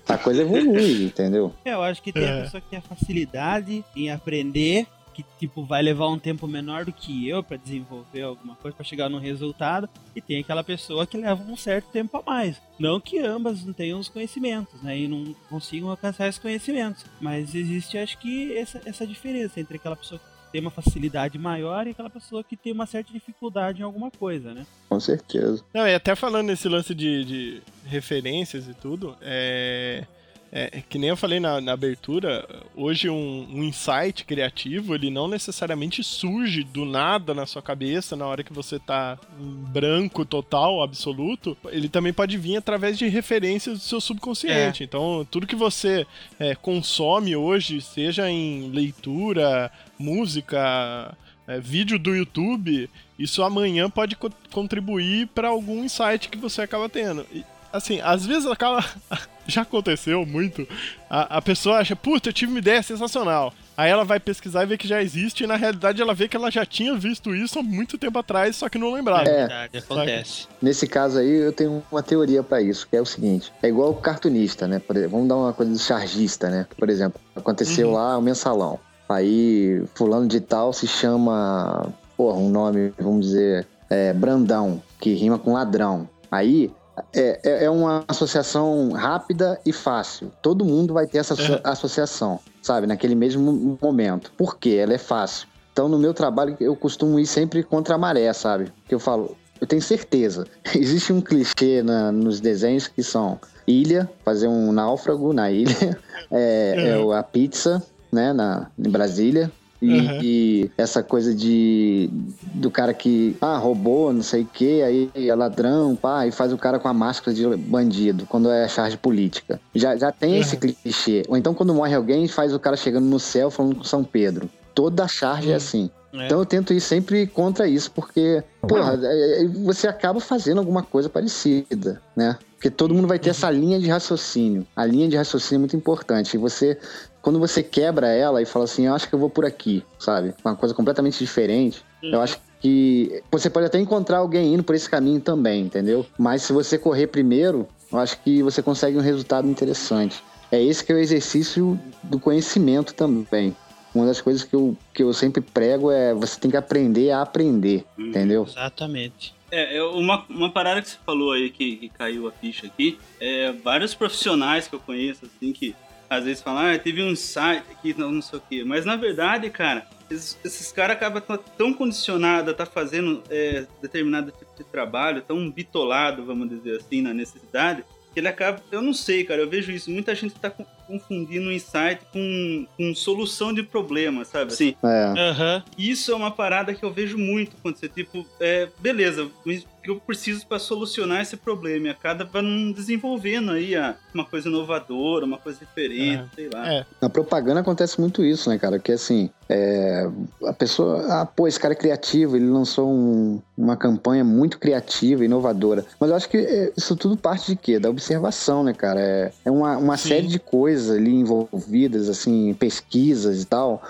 [0.08, 1.52] a coisa evolui, entendeu?
[1.64, 2.40] É, eu acho que tem É.
[2.40, 4.86] a pessoa que tem a facilidade em aprender,
[5.22, 8.84] que tipo vai levar um tempo menor do que eu pra desenvolver alguma coisa, pra
[8.84, 12.60] chegar num resultado, e tem aquela pessoa que leva um certo tempo a mais.
[12.78, 17.54] Não que ambas não tenham os conhecimentos, né, e não consigam alcançar esses conhecimentos, mas
[17.54, 21.90] existe acho que essa, essa diferença entre aquela pessoa que tem uma facilidade maior e
[21.90, 24.66] aquela pessoa que tem uma certa dificuldade em alguma coisa, né?
[24.88, 25.62] Com certeza.
[25.74, 30.06] Não, e até falando nesse lance de, de referências e tudo, é,
[30.50, 35.28] é que nem eu falei na, na abertura, hoje um, um insight criativo, ele não
[35.28, 40.82] necessariamente surge do nada na sua cabeça na hora que você tá em branco total,
[40.82, 44.82] absoluto, ele também pode vir através de referências do seu subconsciente.
[44.84, 46.06] Então, tudo que você
[46.38, 51.14] é, consome hoje, seja em leitura, música,
[51.46, 56.88] é, vídeo do YouTube, isso amanhã pode co- contribuir para algum insight que você acaba
[56.88, 57.26] tendo.
[57.32, 58.84] E, assim, às vezes acaba.
[59.50, 60.68] Já aconteceu muito.
[61.08, 63.50] A, a pessoa acha, puta, eu tive uma ideia sensacional.
[63.74, 66.36] Aí ela vai pesquisar e vê que já existe, e na realidade ela vê que
[66.36, 69.22] ela já tinha visto isso há muito tempo atrás, só que não lembrava.
[69.26, 69.36] É É.
[69.38, 70.46] verdade, acontece.
[70.60, 73.88] Nesse caso aí, eu tenho uma teoria pra isso, que é o seguinte: é igual
[73.92, 74.80] o cartunista, né?
[74.80, 76.66] Por exemplo, vamos dar uma coisa do chargista, né?
[76.76, 77.94] Por exemplo, aconteceu Uhum.
[77.94, 78.78] lá o mensalão.
[79.08, 85.38] Aí, fulano de tal se chama, porra, um nome, vamos dizer, é, Brandão, que rima
[85.38, 86.06] com ladrão.
[86.30, 86.70] Aí.
[87.14, 90.30] É, é- é uma associação rápida e fácil.
[90.42, 91.58] Todo mundo vai ter essa Uhum.
[91.64, 92.86] associação, sabe?
[92.86, 94.32] Naquele mesmo momento.
[94.36, 94.76] Por quê?
[94.80, 95.46] Ela é fácil.
[95.72, 98.72] Então, no meu trabalho, eu costumo ir sempre contra a maré, sabe?
[98.88, 100.46] Que eu falo, eu tenho certeza.
[100.74, 105.68] Existe um clichê na- nos desenhos que são ilha, fazer um náufrago na ilha,
[106.30, 109.50] é, é o- a pizza, né, na, em Brasília.
[109.80, 110.18] E, Uhum.
[110.22, 112.10] e essa coisa de
[112.54, 116.52] do cara que ah, roubou, não sei o que, aí é ladrão, pá, e faz
[116.52, 119.60] o cara com a máscara de bandido, quando é charge política.
[119.74, 121.22] Já, já tem esse clichê.
[121.28, 124.50] Ou então quando morre alguém, faz o cara chegando no céu falando com São Pedro.
[124.74, 125.88] Toda charge é assim.
[126.12, 126.26] É.
[126.26, 130.82] Então eu tento ir sempre contra isso, porque, porra, é- é- você acaba fazendo alguma
[130.82, 132.36] coisa parecida, né?
[132.54, 134.66] Porque todo mundo vai ter essa linha de raciocínio.
[134.74, 136.34] A linha de raciocínio é muito importante.
[136.34, 136.76] E você,
[137.22, 140.34] quando você quebra ela e fala assim, eu acho que eu vou por aqui, sabe?
[140.44, 144.88] Uma coisa completamente diferente, eu acho que você pode até encontrar alguém indo por esse
[144.88, 146.06] caminho também, entendeu?
[146.18, 150.22] Mas se você correr primeiro, eu acho que você consegue um resultado interessante.
[150.50, 153.54] É esse que é o exercício do conhecimento também.
[153.94, 157.22] Uma das coisas que eu, que eu sempre prego é você tem que aprender a
[157.22, 158.44] aprender, entendeu?
[158.48, 159.34] Exatamente.
[159.50, 162.98] É, é uma, uma parada que você falou aí que, que caiu a ficha aqui,
[163.18, 165.74] é vários profissionais que eu conheço, assim, que
[166.10, 168.64] às vezes falam, ah, teve um insight aqui, não, não sei o quê.
[168.64, 171.22] Mas na verdade, cara, esses, esses caras acabam
[171.56, 177.02] tão- condicionados a estar fazendo é, determinado tipo de trabalho, tão bitolado, vamos dizer assim,
[177.02, 178.62] na necessidade, que ele acaba.
[178.72, 179.90] Eu não sei, cara, eu vejo isso.
[179.90, 184.50] Muita gente tá co- confundindo insight com, com solução de problema, sabe?
[184.52, 185.20] Assim, É.
[185.28, 185.62] Aham.
[185.76, 187.90] isso é uma parada que eu vejo muito acontecer.
[187.90, 189.52] Tipo, é, beleza, o
[189.88, 191.86] que eu preciso para solucionar esse problema.
[191.86, 193.72] E a cada vai não desenvolvendo aí
[194.12, 196.72] uma coisa inovadora, uma coisa diferente, sei lá.
[196.72, 196.86] É.
[197.00, 198.78] Na propaganda acontece muito isso, né, cara?
[198.78, 200.08] Que assim, é,
[200.44, 205.24] a pessoa, ah, pô, esse cara é criativo, ele lançou um- uma campanha muito criativa,
[205.24, 205.84] inovadora.
[205.98, 207.78] Mas eu acho que é, isso tudo parte de quê?
[207.78, 209.00] Da observação, né, cara?
[209.00, 210.08] É, é uma, uma Sim.
[210.08, 213.82] série de coisas ali envolvidas, assim, pesquisas e tal.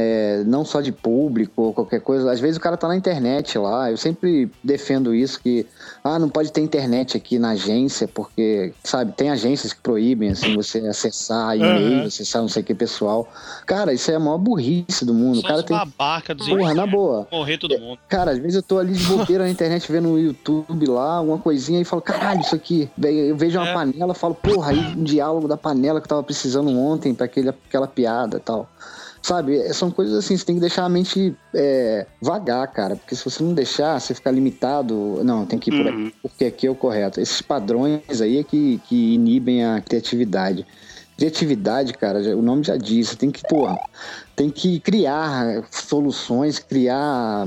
[0.00, 2.30] É, não só de público ou qualquer coisa.
[2.30, 3.90] Às vezes o cara tá na internet lá.
[3.90, 5.66] Eu sempre defendo isso que
[6.04, 10.54] ah, não pode ter internet aqui na agência porque, sabe, tem agências que proíbem assim
[10.54, 12.06] você acessar e-mail, Aham.
[12.06, 13.28] acessar não sei o que pessoal.
[13.66, 15.40] Cara, isso é a maior burrice do mundo.
[15.40, 17.26] O cara tem babaca dos Porra, na boa.
[17.32, 17.98] Morrer todo mundo.
[18.08, 21.38] Cara, às vezes eu tô ali de bobeira na internet vendo no YouTube lá, alguma
[21.38, 22.88] coisinha e falo, caralho, isso aqui.
[23.02, 23.74] Eu vejo uma É.
[23.74, 27.48] panela falo, porra, aí um diálogo da panela que eu tava precisando ontem pra aquele,
[27.48, 28.68] aquela piada e tal.
[29.22, 32.96] Sabe, é- são coisas assim, você tem que deixar a mente é, vagar, cara.
[32.96, 35.22] Porque se você não deixar, você ficar limitado.
[35.24, 36.06] Não, tem que ir por Uhum.
[36.06, 37.20] aqui, porque aqui é o correto.
[37.20, 40.66] Esses padrões aí é que, que inibem a criatividade.
[41.16, 43.76] Criatividade, cara, o nome já diz, você tem que, porra,
[44.36, 47.44] tem que criar soluções, criar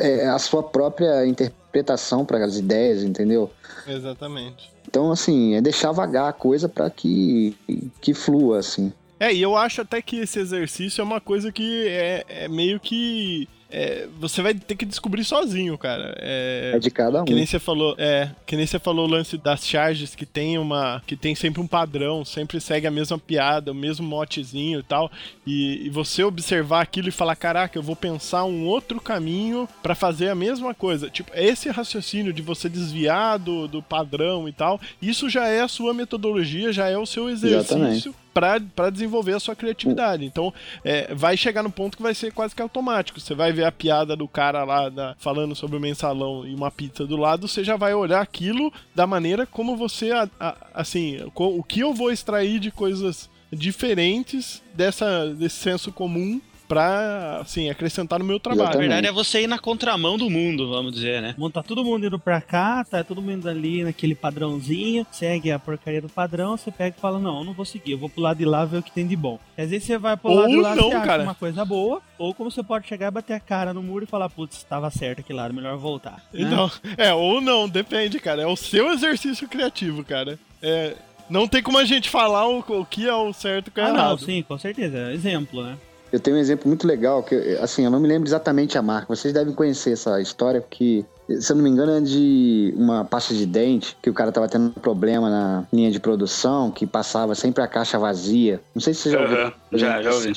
[0.00, 3.50] é, a sua própria interpretação para as ideias, entendeu?
[3.86, 4.72] Exatamente.
[4.88, 7.54] Então, assim, é deixar vagar a coisa para que,
[8.00, 8.90] que flua, assim.
[9.22, 12.80] É, e eu acho até que esse exercício é uma coisa que é, é meio
[12.80, 13.48] que.
[13.70, 16.12] é, você vai ter que descobrir sozinho, cara.
[16.18, 17.24] É, É de cada um.
[17.24, 20.58] Que nem você falou, é, que nem você falou o lance das charges que tem
[20.58, 24.82] uma, que tem sempre um padrão, sempre segue a mesma piada, o mesmo motezinho e
[24.82, 25.08] tal,
[25.46, 29.94] e, e você observar aquilo e falar, caraca, eu vou pensar um outro caminho pra
[29.94, 31.08] fazer a mesma coisa.
[31.08, 35.68] Tipo, esse raciocínio de você desviar do, do padrão e tal, isso já é a
[35.68, 38.58] sua metodologia, já é o seu exercício Pra
[38.90, 40.24] desenvolver a sua criatividade.
[40.24, 40.52] Então,
[40.84, 43.20] é, vai chegar no ponto que vai ser quase que automático.
[43.20, 46.70] Você vai ver a piada do cara lá da- falando sobre o mensalão e uma
[46.70, 51.18] pizza do lado, você já vai olhar aquilo da maneira como você, a- a- assim,
[51.34, 56.40] o que eu vou extrair de coisas diferentes dessa, desse senso comum
[56.72, 58.62] pra, assim, acrescentar no meu Na trabalho.
[58.62, 58.88] Exatamente.
[58.88, 61.34] verdade é você ir na contramão do mundo, vamos dizer, né?
[61.36, 66.00] Montar todo mundo indo pra cá, tá todo mundo ali naquele padrãozinho, segue a porcaria
[66.00, 68.38] do padrão, você pega e fala, não, eu não vou seguir, eu vou pro lado
[68.38, 69.38] de lá ver o que tem de bom.
[69.56, 72.00] Às vezes você vai pro Ou lado de lá não, você acha uma coisa boa,
[72.18, 74.90] ou como você pode chegar e bater a cara no muro e falar, putz, tava
[74.90, 76.22] certo aquele lado, melhor voltar.
[76.32, 76.42] né?
[76.42, 78.42] Então, é, ou não, depende, cara.
[78.42, 80.38] É o seu exercício criativo, cara.
[80.62, 80.94] É,
[81.28, 83.80] não tem como a gente falar o, o que é o certo e o que
[83.80, 84.18] é Ah, não, errado.
[84.24, 85.12] sim, com certeza.
[85.12, 85.76] Exemplo, né?
[86.12, 89.06] Eu tenho um exemplo muito legal, que assim, eu não me lembro exatamente a marca.
[89.08, 91.04] Vocês devem conhecer essa história, porque,
[91.40, 94.46] se eu não me engano, é de uma pasta de dente, que o cara tava
[94.46, 98.60] tendo um problema na linha de produção, que passava sempre a caixa vazia.
[98.74, 99.42] Não sei se vocês já ouviram.
[99.44, 100.32] Aham, Já, já ouvi.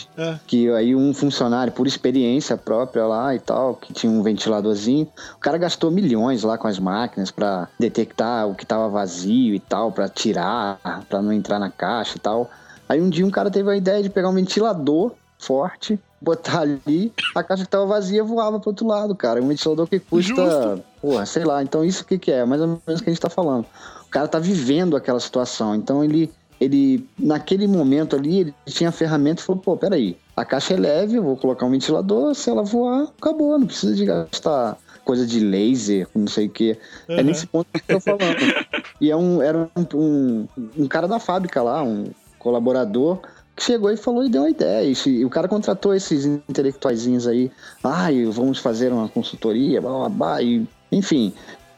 [0.48, 5.40] Que aí um funcionário, por experiência própria lá e tal, que tinha um ventiladorzinho, o
[5.40, 9.92] cara gastou milhões lá com as máquinas pra detectar o que tava vazio e tal,
[9.92, 12.50] pra tirar, pra não entrar na caixa e tal.
[12.88, 17.12] Aí um dia um cara teve a ideia de pegar um ventilador forte, botar ali,
[17.36, 19.42] a caixa que tava vazia voava pro outro lado, cara.
[19.42, 20.84] Um ventilador que custa, Justo.
[21.02, 21.62] porra, sei lá.
[21.62, 22.44] Então isso o que que é?
[22.46, 23.66] Mais ou menos o que a gente tá falando.
[24.06, 28.92] O cara tá vivendo aquela situação, então ele ele, naquele momento ali, ele tinha a
[28.92, 32.50] ferramenta e falou, pô, peraí, a caixa é leve, eu vou colocar um ventilador, se
[32.50, 36.78] ela voar, acabou, não precisa de gastar coisa de laser, não sei o que.
[37.10, 37.24] É Uhum.
[37.24, 38.38] nesse ponto que eu tô falando.
[39.02, 42.06] E é um, era um, um, um cara da fábrica lá, um
[42.40, 43.20] colaborador,
[43.58, 44.94] chegou e falou e deu uma ideia.
[45.06, 47.52] E, o cara contratou esses intelectuaizinhos aí,
[47.84, 51.34] ai, vamos fazer uma consultoria, blá, blá, blá, e, enfim,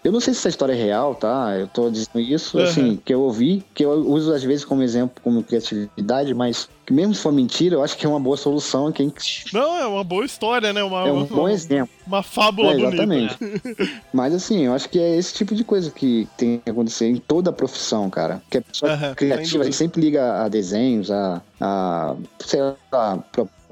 [0.07, 1.53] Eu não sei se essa história é real, tá?
[1.59, 2.63] Eu tô dizendo isso, Uhum.
[2.63, 7.13] assim, que eu ouvi, que eu uso às vezes como exemplo, como criatividade, mas mesmo
[7.13, 8.89] se for mentira, eu acho que é uma boa solução.
[8.89, 9.11] Quem
[9.51, 10.81] Não, é uma boa história, né?
[10.81, 11.89] Uma, é um uma, bom exemplo.
[12.05, 12.95] uma fábula É, bonita.
[12.95, 13.37] exatamente.
[14.13, 17.17] Mas assim, eu acho que é esse tipo de coisa que tem que acontecer em
[17.17, 18.41] toda a profissão, cara.
[18.49, 23.21] Que a pessoa sem criativa sempre liga a desenhos, a, a sei lá,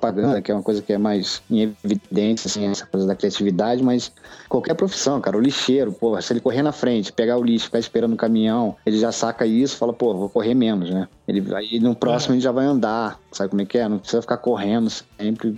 [0.06, 3.84] propaganda, que é uma coisa que é mais em evidência, assim, essa coisa da criatividade,
[3.84, 4.12] mas
[4.48, 7.80] qualquer profissão, cara, o lixeiro, pô, se ele correr na frente, pegar o lixo, ficar
[7.80, 11.08] esperando o caminhão, ele já saca isso, fala, pô, vou correr menos, né?
[11.28, 13.88] Ele aí no próximo ele já vai andar, sabe como é que é?
[13.88, 15.58] Não precisa ficar correndo sempre.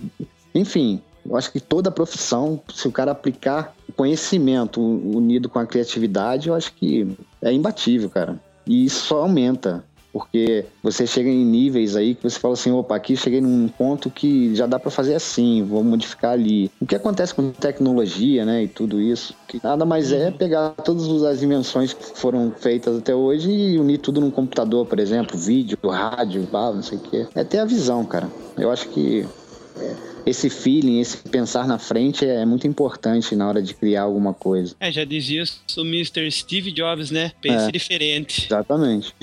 [0.54, 5.66] Enfim, eu acho que toda profissão, se o cara aplicar o conhecimento unido com a
[5.66, 8.40] criatividade, eu acho que é imbatível, cara.
[8.66, 9.84] E isso só aumenta.
[10.12, 14.10] Porque você chega em níveis aí que você fala assim, opa, aqui cheguei num ponto
[14.10, 16.70] que já dá pra fazer assim, vou modificar ali.
[16.80, 21.22] O que acontece com tecnologia, né, e tudo isso, que nada mais é pegar todas
[21.22, 25.78] as invenções que foram feitas até hoje e unir tudo num computador, por exemplo, vídeo,
[25.84, 27.26] rádio, blá, não sei o quê.
[27.34, 28.28] É ter a visão, cara.
[28.56, 29.26] Eu acho que
[30.28, 34.74] esse feeling, esse pensar na frente é muito importante na hora de criar alguma coisa.
[34.78, 35.42] É, já dizia
[35.76, 36.30] o Mr.
[36.30, 37.32] Steve Jobs, né?
[37.40, 37.70] Pense É.
[37.70, 38.46] diferente.
[38.46, 39.14] Exatamente.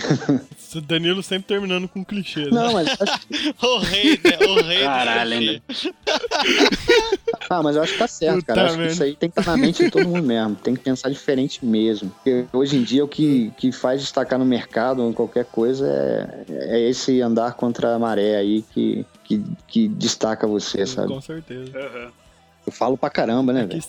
[0.57, 2.45] Esse Danilo sempre terminando com clichê.
[2.45, 2.49] né?
[2.51, 2.89] Não, mas
[3.61, 4.37] O rei, né?
[4.47, 4.79] O rei.
[4.79, 5.61] do Caralho, ainda.
[7.49, 8.61] Ah, mas eu acho que tá certo, cara.
[8.61, 10.55] Eu acho que isso aí tem que estar na mente de todo mundo mesmo.
[10.55, 12.09] Tem que pensar diferente mesmo.
[12.09, 15.87] Porque hoje em dia o que, que faz destacar no mercado ou em qualquer coisa
[15.87, 21.07] é, é esse andar contra a maré aí que, que, que destaca você, sabe?
[21.07, 21.71] Com certeza.
[22.65, 23.83] Eu falo pra caramba, né, velho?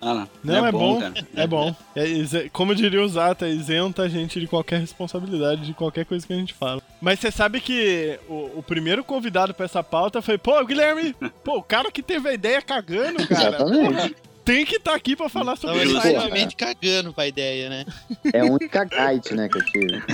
[0.00, 0.28] Ah, lá.
[0.44, 1.14] Não, é, bom, cara.
[1.34, 1.74] é bom.
[1.96, 6.32] É como diria o Zata, isenta a gente de qualquer responsabilidade, de qualquer coisa que
[6.32, 6.82] a gente fala.
[7.00, 11.58] Mas você sabe que o, o primeiro convidado pra essa pauta foi, pô, Guilherme, pô,
[11.58, 13.56] o cara que teve a ideia cagando, cara.
[13.56, 14.16] Exatamente.
[14.44, 15.96] Tem que estar aqui pra falar sobre isso.
[15.96, 17.84] Exatamente cagando pra ideia, né?
[18.32, 20.02] É a única guide, né, que eu tive.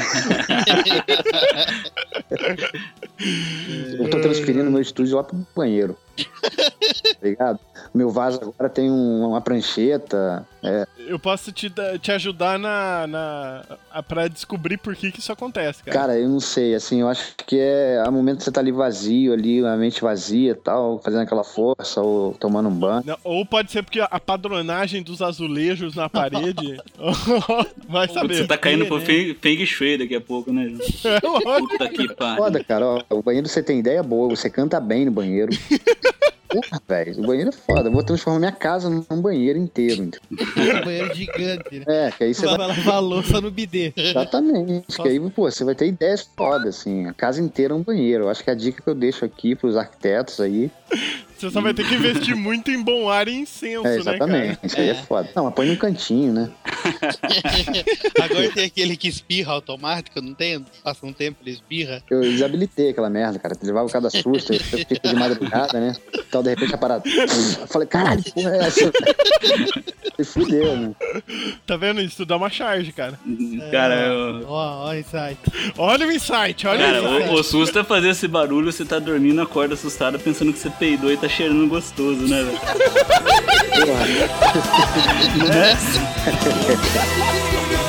[3.99, 5.97] Eu tô transferindo meu estúdio lá pro banheiro.
[7.21, 7.59] Tá ligado?
[7.95, 10.47] Meu vaso agora tem um- uma prancheta.
[10.67, 15.83] É, Eu posso te, te ajudar na, na, pra descobrir por que, que isso acontece,
[15.85, 15.97] cara.
[15.97, 18.73] Cara, eu não sei, assim, eu acho que é a momento que você tá ali
[18.73, 23.05] vazio, ali, a mente vazia e tal, fazendo aquela força, ou tomando um banho.
[23.07, 26.77] Não, ou pode ser porque a padronagem dos azulejos na parede.
[27.89, 28.35] Vai saber.
[28.35, 29.37] Você tá caindo pro né?
[29.41, 30.73] Feng, Shui daqui a pouco, né?
[31.05, 31.21] É.
[31.61, 32.37] Puta que pariu.
[32.37, 35.53] Foda, cara, ó, o banheiro você tem ideia boa, você canta bem no banheiro.
[36.49, 37.89] Porra, velho, o banheiro é foda.
[37.89, 40.11] Eu vou transformar minha casa num banheiro inteiro.
[40.31, 41.85] Um banheiro gigante, né?
[42.09, 42.69] É, que aí você Vai vai.
[42.69, 43.93] lavar a louça no bidê.
[43.97, 44.87] Exatamente.
[44.97, 47.07] Que aí, pô, você vai ter ideias fodas, assim.
[47.07, 48.25] A casa inteira é um banheiro.
[48.25, 50.71] Eu acho que a dica que eu deixo aqui pros arquitetos aí.
[51.39, 54.59] Você só vai ter que investir muito em bom ar e incenso, É, né, exatamente.
[54.65, 55.29] Isso aí é foda.
[55.35, 56.51] Não, mas põe num cantinho, né?
[58.23, 60.65] Agora tem aquele que espirra automático, não tem?
[60.83, 62.03] Passa um tempo, ele espirra.
[62.11, 63.57] Eu desabilitei aquela merda, cara.
[63.63, 65.95] Levava cada susto, eu fico de madrugada, né?
[66.15, 67.03] Então, de repente, a parada.
[67.09, 68.93] Eu falei, caralho, que porra é essa?
[70.19, 70.93] E fudeu, né?
[70.99, 71.23] cara?
[71.67, 72.01] Tá vendo?
[72.01, 73.19] Isso dá uma charge, cara.
[73.71, 75.39] Cara, eu- Ó, ó, insight.
[75.77, 77.31] Olha o insight, olha Cara, o insight.
[77.35, 80.71] o, o susto é fazer esse barulho, você tá dormindo, acorda assustado, pensando que você
[80.71, 82.59] peidou e tá cheirando gostoso, né, velho?
[83.87, 84.07] Porra.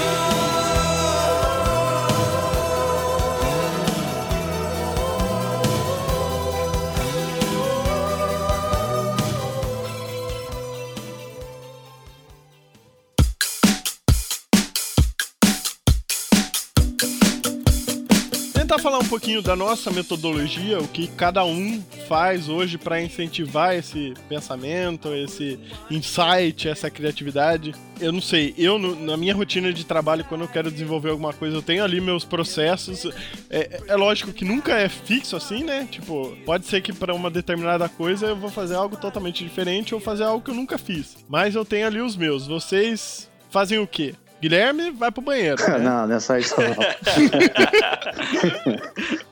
[18.78, 23.74] Tentar falar um pouquinho da nossa metodologia, o que cada um faz hoje pra incentivar
[23.74, 25.60] esse pensamento, esse
[25.90, 27.74] insight, essa criatividade.
[28.00, 31.58] Eu não sei, eu na minha rotina de trabalho, quando eu quero desenvolver alguma coisa,
[31.58, 33.08] eu tenho ali meus processos.
[33.50, 35.88] É, é lógico que nunca é fixo assim, né?
[35.90, 40.00] Tipo, pode ser que pra uma determinada coisa eu vou fazer algo totalmente diferente ou
[40.00, 41.18] fazer algo que eu nunca fiz.
[41.28, 42.46] Mas eu tenho ali os meus.
[42.46, 44.14] Vocês fazem o quê?
[44.42, 45.62] Guilherme vai pro banheiro.
[45.70, 45.78] né?
[45.84, 46.56] Não, não é só isso.
[46.60, 46.68] não.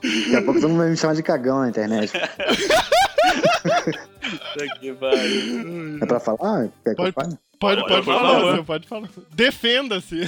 [0.02, 2.12] Daqui a pouco todo mundo vai me chamar de cagão na internet.
[6.02, 6.70] É pra falar?
[6.84, 7.38] Quer que eu Pode- fale?
[7.58, 8.56] Pode, Pode, pode falar, favor.
[8.58, 9.10] você pode falar.
[9.34, 10.22] Defenda-se.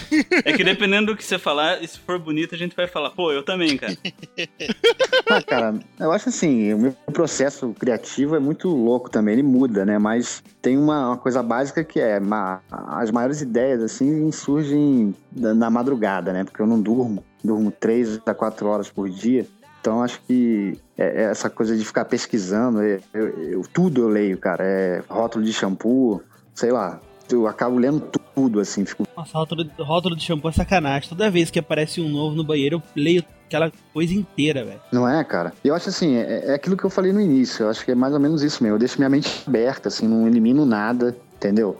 [0.45, 3.09] É que dependendo do que você falar, e se for bonito, a gente vai falar,
[3.09, 3.95] pô, eu também, cara.
[5.29, 9.85] Ah, cara, eu acho assim, o meu processo criativo é muito louco também, ele muda,
[9.85, 9.97] né?
[9.97, 15.53] Mas tem uma, uma coisa básica que é, ma- as maiores ideias, assim, surgem na,
[15.53, 16.45] na madrugada, né?
[16.45, 19.45] Porque eu não durmo, durmo três a quatro horas por dia.
[19.87, 24.09] Então acho que é- é essa coisa de ficar pesquisando, é- eu, eu- tudo eu
[24.09, 24.61] leio, cara.
[24.61, 26.21] É rótulo de shampoo,
[26.53, 26.99] sei lá.
[27.29, 27.99] eu acabo lendo
[28.33, 31.09] tudo, assim, fico Nossa, rótulo, rótulo de shampoo é sacanagem.
[31.09, 34.79] Toda vez que aparece um novo no banheiro, eu leio aquela coisa inteira, velho.
[34.93, 35.51] Não é, cara?
[35.61, 37.63] Eu acho assim, é, é aquilo que eu falei no início.
[37.63, 38.75] Eu acho que é mais ou menos isso mesmo.
[38.75, 41.77] Eu deixo minha mente aberta, assim, não elimino nada, entendeu?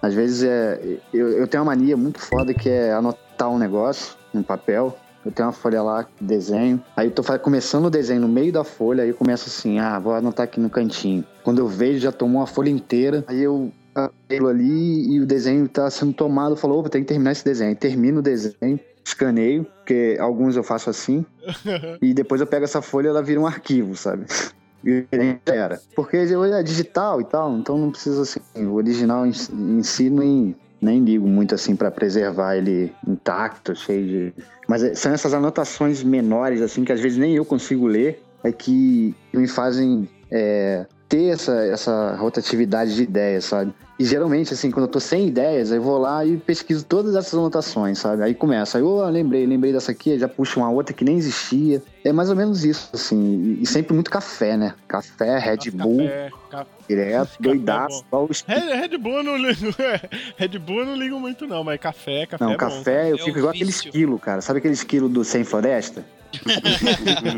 [0.00, 0.98] Às vezes é.
[1.12, 4.96] Eu, eu tenho uma mania muito foda que é anotar um negócio no papel.
[5.26, 6.80] Eu tenho uma folha lá, desenho.
[6.96, 9.98] Aí eu tô começando o desenho no meio da folha, aí eu começo assim, ah,
[9.98, 11.24] vou anotar aqui no cantinho.
[11.42, 13.24] Quando eu vejo, já tomou a folha inteira.
[13.26, 16.52] Aí eu aquilo ali e o desenho tá sendo tomado.
[16.52, 17.74] Eu falo, opa, tem que terminar esse desenho.
[17.74, 21.26] Termino o desenho, escaneio, porque alguns eu faço assim.
[22.00, 24.26] e depois eu pego essa folha e ela vira um arquivo, sabe?
[24.84, 25.04] E
[25.46, 25.80] era.
[25.96, 28.40] Porque é digital e tal, então não precisa assim.
[28.56, 34.06] O original em, em si nem, nem ligo muito assim pra preservar ele intacto, cheio
[34.06, 34.34] de.
[34.68, 38.52] Mas é- são essas anotações menores, assim, que às vezes nem eu consigo ler, é
[38.52, 43.72] que me fazem é, ter essa, essa rotatividade de ideias, sabe?
[43.98, 47.32] E geralmente, assim, quando eu tô sem ideias, eu vou lá e pesquiso todas essas
[47.32, 48.22] anotações, sabe?
[48.22, 51.82] Aí começa, aí, oh, lembrei, lembrei dessa aqui, já puxo uma outra que nem existia.
[52.04, 53.56] É mais ou menos isso, assim.
[53.58, 54.74] E, e sempre muito café, né?
[54.86, 56.70] Café, Red Bull, Café, café.
[56.86, 57.88] direto, Café doidaço.
[58.02, 58.06] bom.
[58.08, 59.74] igual os- Red, Red Bull eu não ligo.
[60.36, 62.58] Red Bull eu não ligo muito, não, mas café, café Não, é bom.
[62.58, 64.42] café, eu É fico igual aquele esquilo, cara.
[64.42, 66.04] Sabe aquele esquilo do Sem Floresta?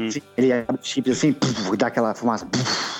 [0.08, 2.44] Assim, Ele abre o chip assim, puf, dá aquela fumaça.
[2.46, 2.97] puf.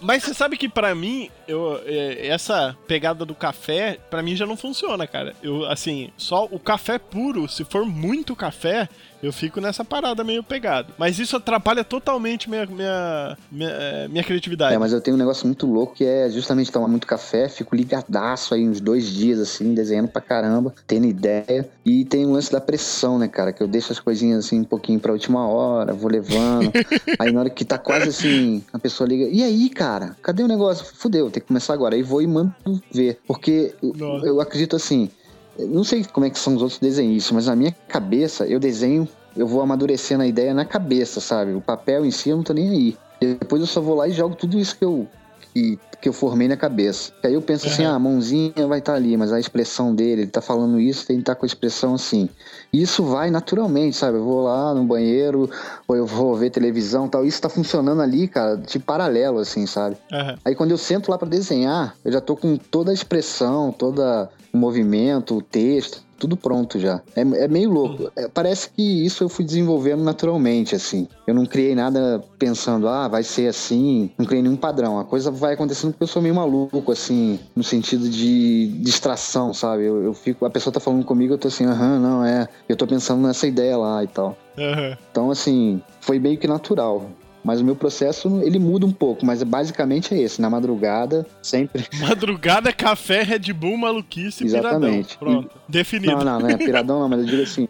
[0.00, 4.46] Mas você sabe que pra mim, eu, é, essa pegada do café, pra mim já
[4.46, 5.34] não funciona, cara.
[5.42, 8.88] Eu, assim, só o café puro, se for muito café,
[9.22, 10.92] eu fico nessa parada meio pegado.
[10.96, 14.74] Mas isso atrapalha totalmente minha, minha, minha, é, minha criatividade.
[14.74, 17.74] É, mas eu tenho um negócio muito louco que é justamente tomar muito café, fico
[17.74, 21.68] ligadaço aí uns dois dias, assim, desenhando pra caramba, tendo ideia.
[21.84, 23.52] E tem o lance da pressão, né, cara?
[23.52, 26.70] Que eu deixo as coisinhas assim um pouquinho pra última hora, vou levando.
[27.18, 29.87] aí na hora que tá quase assim, a pessoa liga, e aí, cara?
[30.22, 30.84] Cadê o negócio?
[30.84, 31.94] Fudeu, tem que começar agora.
[31.94, 32.54] Aí vou e mando
[32.92, 33.18] ver.
[33.26, 34.26] Porque eu, Nossa.
[34.26, 35.10] eu acredito assim.
[35.58, 39.08] Não sei como é que são os outros desenhistas, mas na minha cabeça eu desenho,
[39.36, 41.52] eu vou amadurecendo a ideia na cabeça, sabe?
[41.52, 42.98] O papel em si eu não tô nem aí.
[43.20, 45.08] Depois eu só vou lá e jogo tudo isso que eu,
[45.52, 47.12] que, que eu formei na cabeça.
[47.24, 50.30] Aí eu penso assim, ah, a mãozinha vai estar ali, mas a expressão dele, ele
[50.30, 52.28] tá falando isso, tem que estar com a expressão assim.
[52.72, 54.18] E isso vai naturalmente, sabe?
[54.18, 55.50] Eu vou lá no banheiro,
[55.86, 57.24] ou eu vou ver televisão e tal.
[57.24, 59.96] Isso tá funcionando ali, cara, de paralelo, assim, sabe?
[60.12, 60.36] Aham.
[60.44, 64.30] Aí quando eu sento lá pra desenhar, eu já tô com toda a expressão, toda
[64.52, 67.00] o movimento, o texto, tudo pronto já.
[67.14, 68.10] É, é meio louco.
[68.16, 71.06] É, parece que isso eu fui desenvolvendo naturalmente, assim.
[71.26, 74.98] Eu não criei nada pensando, ah, vai ser assim, não criei nenhum padrão.
[74.98, 79.84] A coisa vai acontecendo porque eu sou meio maluco, assim, no sentido de distração, sabe?
[79.84, 82.48] Eu, eu fico, a pessoa tá falando comigo, eu tô assim, aham, não, é.
[82.68, 84.36] Eu tô pensando nessa ideia lá e tal.
[84.58, 84.96] Aham.
[85.10, 87.10] Então, assim, foi meio que natural.
[87.44, 90.40] Mas o meu processo, ele muda um pouco, mas basicamente é esse.
[90.40, 91.86] Na madrugada, sempre.
[92.00, 95.16] Madrugada, café, Red Bull, maluquice e Exatamente.
[95.16, 95.42] piradão.
[95.42, 95.50] Pronto.
[95.68, 96.16] Definido.
[96.16, 97.68] Não, não, não é piradão, não, mas eu digo assim.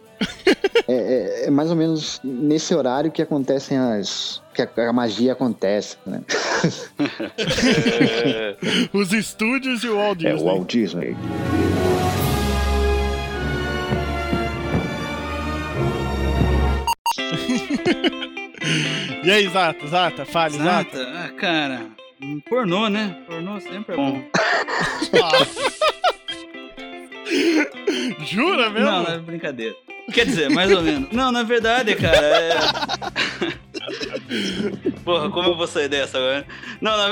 [0.88, 4.42] É, é- é mais ou menos nesse horário que acontecem as.
[4.54, 6.22] que a, a magia acontece, né?
[8.92, 10.42] Os estúdios e o Walt É Disney.
[10.42, 11.16] o Walt Disney.
[19.22, 20.96] E aí, Zata, Zata, fale, Zata.
[20.96, 21.86] Exata, ah, cara.
[22.48, 23.16] Pornô, né?
[23.26, 24.22] Pornô sempre é bom.
[28.24, 28.90] Jura mesmo?
[28.90, 29.74] Não, não é brincadeira.
[30.12, 31.12] Quer dizer, mais ou menos.
[31.12, 32.54] Não, na verdade, cara, é.
[35.04, 36.46] Porra, como eu vou sair dessa agora?
[36.80, 37.08] Não, na.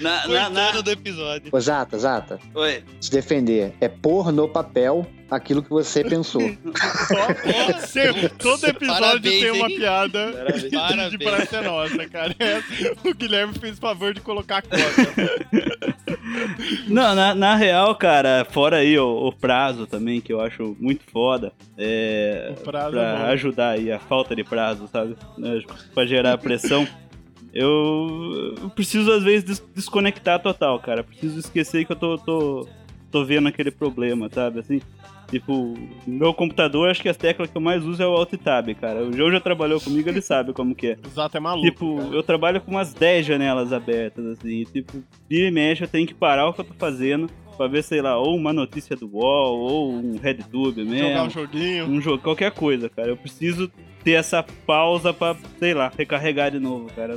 [0.26, 0.70] na, na, na...
[0.80, 1.50] Do episódio.
[1.52, 2.82] Ô, Zata, Zata, Oi.
[3.00, 3.74] se defender.
[3.80, 6.40] É pôr no papel aquilo que você pensou.
[6.42, 9.76] Só- Sempre, todo episódio Parabéns, tem uma hein?
[9.76, 10.62] piada Parabéns.
[10.62, 11.16] de Parabéns.
[11.24, 12.34] parece nossa, cara.
[12.38, 15.44] Essa- O Guilherme fez favor de colocar a cota.
[16.88, 21.02] Não, na, na real, cara, fora aí o, o prazo também, que eu acho muito
[21.10, 21.52] foda.
[21.76, 22.52] É.
[22.64, 25.16] Pra é ajudar aí a falta de prazo, sabe?
[25.38, 25.60] Né,
[25.94, 26.86] Pra gerar pressão.
[27.52, 31.04] Eu, eu preciso, às vezes, des- desconectar total, cara.
[31.04, 32.68] Preciso esquecer que eu tô, tô,
[33.12, 34.58] tô vendo aquele problema, sabe?
[34.58, 34.82] Assim,
[35.34, 35.74] tipo,
[36.06, 38.68] no meu computador, acho que as teclas que eu mais uso é o Alt Tab,
[38.76, 39.02] cara.
[39.04, 40.98] O João já trabalhou comigo, ele sabe como que é.
[41.04, 41.66] O Zata é maluco.
[41.66, 42.08] Tipo, cara.
[42.14, 44.60] eu trabalho com umas 10 janelas abertas, assim.
[44.60, 47.66] e, Tipo, vira e mexe, eu tenho que parar o que eu tô fazendo pra
[47.66, 51.30] ver, sei lá, ou uma notícia do UOL, ou um RedTube Jogar um mesmo.
[51.30, 51.86] joguinho.
[51.86, 53.08] Um jogo, qualquer coisa, cara.
[53.08, 53.70] Eu preciso
[54.02, 57.16] ter essa pausa pra, sei lá, recarregar de novo, cara.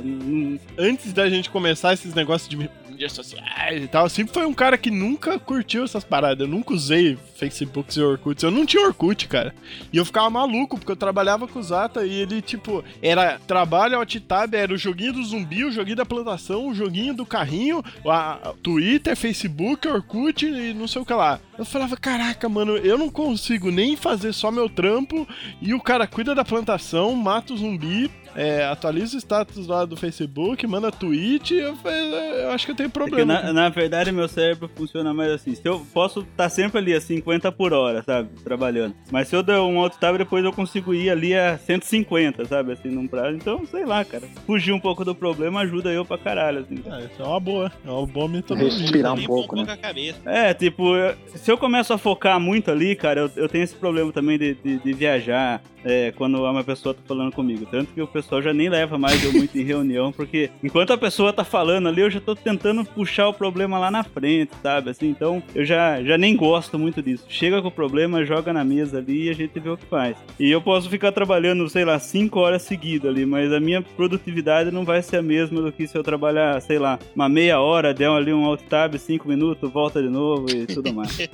[0.76, 2.56] Antes da gente começar esses negócios de
[2.98, 6.40] mídias sociais e tal, sempre foi um cara que nunca curtiu essas paradas.
[6.40, 8.42] Eu nunca usei Facebook e Orkut.
[8.42, 9.54] Eu não tinha Orkut, cara.
[9.92, 13.96] E eu ficava maluco, porque eu trabalhava com o Zata e ele, tipo, era trabalho,
[13.96, 17.84] alt tab, era o joguinho do zumbi, o joguinho da plantação, o joguinho do carrinho,
[18.04, 21.38] a- Twitter, Facebook, Orkut e não sei o que lá.
[21.56, 25.26] Eu falava, caraca, mano, eu não consigo nem fazer só meu trampo
[25.62, 29.96] e o cara cuida da plantação, mata o zumbi, é, atualiza o status lá do
[29.96, 31.54] Facebook, manda tweet.
[31.54, 33.40] Eu, eu acho que eu tenho É problema.
[33.42, 35.54] na, na verdade, meu cérebro funciona mais assim.
[35.54, 38.28] Se eu posso estar sempre ali a 50 por hora, sabe?
[38.44, 38.94] Trabalhando.
[39.10, 42.72] Mas se eu der um alt tab, depois eu consigo ir ali a 150, sabe?
[42.72, 43.36] Assim, num prazo.
[43.36, 44.24] Então, sei lá, cara.
[44.46, 46.76] Fugir um pouco do problema ajuda eu pra caralho, assim.
[46.86, 48.78] É, isso é uma boa, é uma boa metodologia.
[48.82, 49.64] Respirar um um pouco, né?
[49.68, 50.18] a cabeça.
[50.26, 53.74] É, tipo, eu- se eu começo a focar muito ali, cara, eu, eu tenho esse
[53.74, 57.66] problema também de, de, de viajar é, quando uma pessoa tá falando comigo.
[57.70, 60.98] Tanto que o pessoal já nem leva mais eu muito em reunião, porque enquanto a
[60.98, 64.90] pessoa tá falando ali, eu já tô tentando puxar o problema lá na frente, sabe?
[64.90, 67.24] Assim, então eu já, já nem gosto muito disso.
[67.28, 70.16] Chega com o problema, joga na mesa ali e a gente vê o que faz.
[70.38, 74.70] E eu posso ficar trabalhando, sei lá, 5 horas seguidas ali, mas a minha produtividade
[74.70, 77.94] não vai ser a mesma do que se eu trabalhar, sei lá, uma meia hora,
[77.94, 81.18] der ali um alt tab, 5 minutos, volta de novo e tudo mais.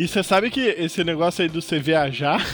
[0.00, 2.44] E você sabe que esse negócio aí do você viajar,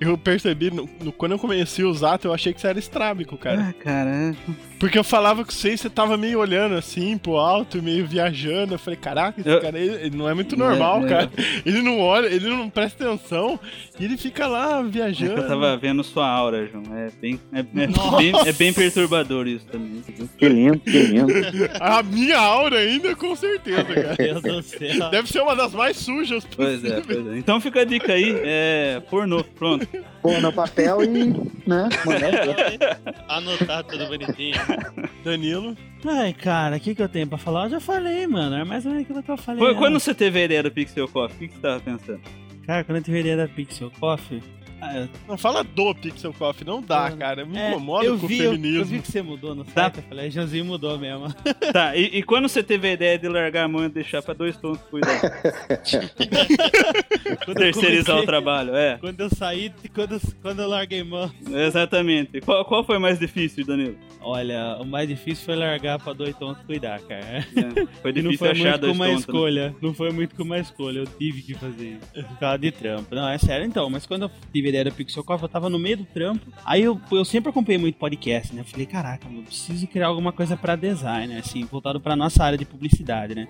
[0.00, 3.36] eu percebi, no, no- quando eu conheci o Zato, eu achei que você era estrábico,
[3.36, 3.68] cara.
[3.68, 4.34] Ah, cara,
[4.78, 8.74] Porque eu falava com você e você tava meio olhando assim pro alto, meio viajando.
[8.74, 11.10] Eu falei, caraca, esse Eu- cara ele, ele não é muito é- normal, não é.
[11.10, 11.30] cara.
[11.66, 13.58] Ele não olha, ele não presta atenção
[13.98, 15.40] e ele fica lá É viajando.
[15.42, 16.84] eu tava vendo sua aura, João.
[16.96, 20.02] É bem, é, é bem, é bem perturbador isso também.
[20.38, 21.32] Que lindo, que lindo.
[21.80, 24.14] A minha aura ainda, com certeza, cara.
[24.18, 25.10] Deus do céu.
[25.10, 27.36] Deve ser uma das mais sujas Pois é, pois é.
[27.38, 29.86] Então fica a dica aí, é pornô, pronto.
[30.22, 31.08] Pô, no papel e,
[31.66, 31.88] né,
[33.28, 34.56] Anotar tudo bonitinho.
[35.24, 35.76] Danilo.
[36.04, 37.64] Ai, cara, o que, que eu tenho pra falar?
[37.64, 38.56] Eu já falei, mano.
[38.56, 39.62] É mais ou menos aquilo que eu falei.
[39.62, 39.74] Né?
[39.74, 42.20] Quando você teve a ideia do Pixel Coffee, o que, que você tava pensando?
[42.66, 44.42] Cara, quando eu tive a ideia da Pixel Coffee.
[44.80, 47.44] Eu- Não fala do Pixel Coffee, não dá, cara.
[47.44, 48.78] Me é, incomoda eu com o vi, eu, feminismo.
[48.80, 49.82] eu vi que você mudou no Tá.
[49.84, 49.96] site.
[49.98, 51.26] Eu falei, Joãozinho mudou mesmo.
[51.72, 54.32] Tá, e, e quando você teve a ideia de largar a mão e deixar pra
[54.34, 55.20] dois tontos cuidar?
[57.46, 58.96] Eu Terceirizar comecei- o trabalho, é.
[58.98, 61.30] Quando eu saí, quando, quando eu larguei mão.
[61.50, 62.40] Exatamente.
[62.40, 63.96] Qual, qual foi mais difícil, Danilo?
[64.20, 67.24] Olha, o mais difícil foi largar pra dois tontos cuidar, cara.
[67.24, 67.42] É,
[68.02, 69.14] Foi E não difícil foi achar muito com dois uma tontos.
[69.14, 69.20] né?
[69.20, 69.76] escolha.
[69.80, 70.98] Não foi muito com uma escolha.
[71.00, 72.26] Eu tive que fazer isso.
[72.28, 73.14] Por causa de trampo.
[73.14, 73.88] Não, é sério então.
[73.88, 76.52] Mas quando eu tive ideia da Pixel Coffee, eu tava no meio do trampo.
[76.64, 78.60] Aí eu, eu sempre acompanhei muito podcast, né?
[78.60, 81.40] Eu falei, caraca, eu preciso criar alguma coisa pra design, né?
[81.40, 83.48] Assim, voltado pra nossa área de publicidade, né?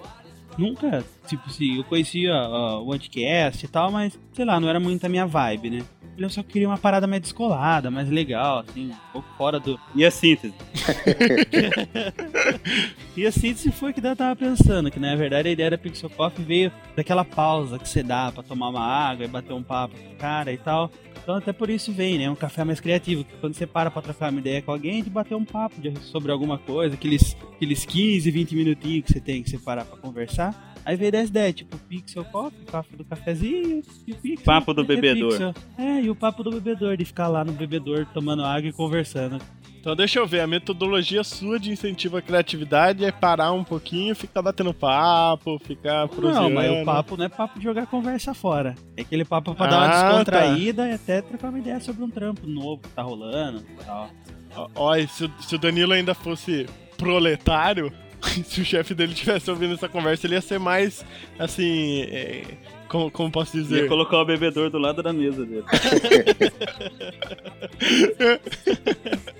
[0.58, 4.80] Nunca, tipo assim, eu conhecia ó, o Anticast e tal, mas sei lá, não era
[4.80, 5.84] muito a minha vibe, né?
[6.18, 10.04] Eu só queria uma parada mais descolada, mais legal, assim, um pouco fora do, E
[10.04, 10.52] a síntese?
[13.16, 16.10] e a síntese foi que eu tava pensando, que na verdade a ideia da Pixel
[16.10, 19.94] Coffee veio daquela pausa que você dá pra tomar uma água e bater um papo
[19.96, 20.90] com o cara e tal.
[21.22, 22.30] Então até por isso vem, né?
[22.30, 25.10] Um café mais criativo, que quando você para pra trocar uma ideia com alguém, de
[25.10, 29.50] bater um papo sobre alguma coisa, aqueles, aqueles 15, 20 minutinhos que você tem que
[29.50, 30.47] separar pra conversar.
[30.84, 34.44] Aí veio dessa ideia, tipo, Pixel Coffee, papo do cafezinho e o Pixel.
[34.44, 35.30] Papo do é bebedor.
[35.30, 35.54] Pixel.
[35.76, 39.38] É, e o papo do bebedor, de ficar lá no bebedor tomando água e conversando.
[39.80, 44.14] Então deixa eu ver, a metodologia sua de incentivo à criatividade é parar um pouquinho,
[44.14, 46.48] ficar batendo papo, ficar proseando.
[46.48, 48.74] Não, mas o papo não é papo de jogar conversa fora.
[48.96, 52.10] É aquele papo pra dar uma Ah, descontraída e até trocar uma ideia sobre um
[52.10, 54.10] trampo novo que tá rolando e tal.
[54.56, 56.66] Ó, ó, e se, se o Danilo ainda fosse
[56.96, 57.92] proletário,
[58.44, 61.04] se o chefe dele tivesse ouvindo essa conversa, ele ia ser mais,
[61.38, 62.42] assim, é,
[62.88, 63.88] como, como posso Ia dizer?
[63.88, 65.64] colocar o bebedor do lado da mesa dele.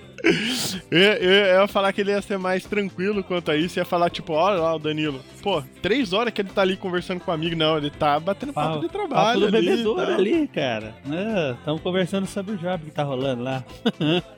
[0.91, 3.85] Eu, eu, eu ia falar que ele ia ser mais tranquilo quanto a isso, ia
[3.85, 7.31] falar tipo, olha lá o Danilo, pô, três horas que ele tá ali conversando com
[7.31, 10.15] o amigo, não, ele tá batendo papo, de trabalho papo do bebedor tá.
[10.15, 10.95] ali, cara.
[11.57, 13.63] Estamos conversando sobre o job que tá rolando lá.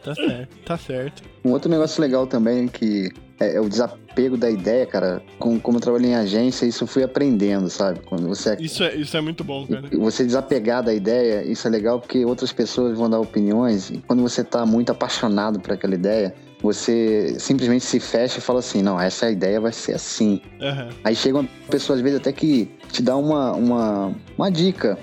[0.03, 1.23] Tá certo, tá certo.
[1.43, 3.69] Um outro negócio legal também que é, é o
[4.11, 5.21] desapego da ideia, cara.
[5.39, 7.99] Com, como eu trabalhei em agência, isso eu fui aprendendo, sabe?
[8.05, 9.83] Quando você Isso é, isso é muito bom, cara.
[9.97, 14.21] você desapegar da ideia, isso é legal porque outras pessoas vão dar opiniões e quando
[14.21, 18.99] você tá muito apaixonado por aquela ideia, você simplesmente se fecha e fala assim, não,
[18.99, 20.41] essa ideia vai ser assim.
[20.61, 20.89] Aham.
[21.03, 24.97] Aí chega uma pessoa, às vezes, até que te dá uma, uma, uma dica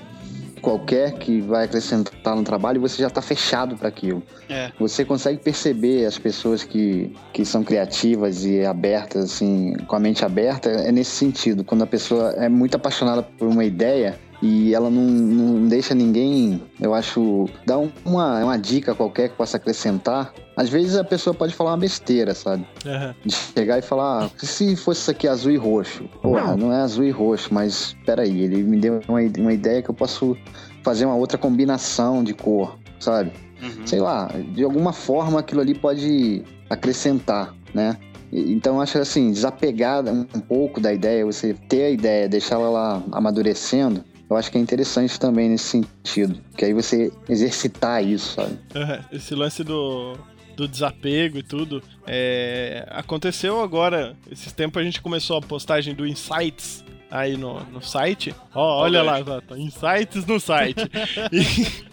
[0.59, 4.23] qualquer que vai acrescentar no trabalho você já tá fechado para aquilo.
[4.49, 4.71] É.
[4.79, 10.25] Você consegue perceber as pessoas que, que são criativas e abertas, assim, com a mente
[10.25, 11.65] aberta, é nesse sentido.
[11.65, 16.63] Quando a pessoa é muito apaixonada por uma ideia, e ela não, não deixa ninguém,
[16.81, 20.33] eu acho, dar um- uma, uma dica qualquer que possa acrescentar.
[20.57, 22.67] Às vezes a pessoa pode falar uma besteira, sabe?
[22.87, 23.15] Aham.
[23.25, 26.05] De chegar e falar, ah, e se fosse isso aqui azul e roxo?
[26.23, 29.91] Porra, não é azul e roxo, mas peraí, ele me deu uma, uma ideia que
[29.91, 30.37] eu posso
[30.83, 33.33] fazer uma outra combinação de cor, sabe?
[33.61, 33.87] Uhum.
[33.87, 37.97] sei lá, de alguma forma aquilo ali pode acrescentar, né?
[38.33, 42.55] Então eu acho assim, desapegar um um pouco da ideia, você ter a ideia, deixar
[42.57, 46.41] ela lá amadurecendo, eu acho que é interessante também nesse sentido.
[46.57, 48.59] Que aí você exercitar isso, sabe?
[48.75, 50.17] Aham, Esse lance do,
[50.57, 51.83] do desapego e tudo.
[52.07, 54.17] é, aconteceu agora.
[54.31, 58.35] Esses tempos a gente começou a postagem do Insights aí no, no site.
[58.55, 59.19] Ó, olha lá,
[59.57, 60.81] Insights no site.
[61.33, 61.88] E,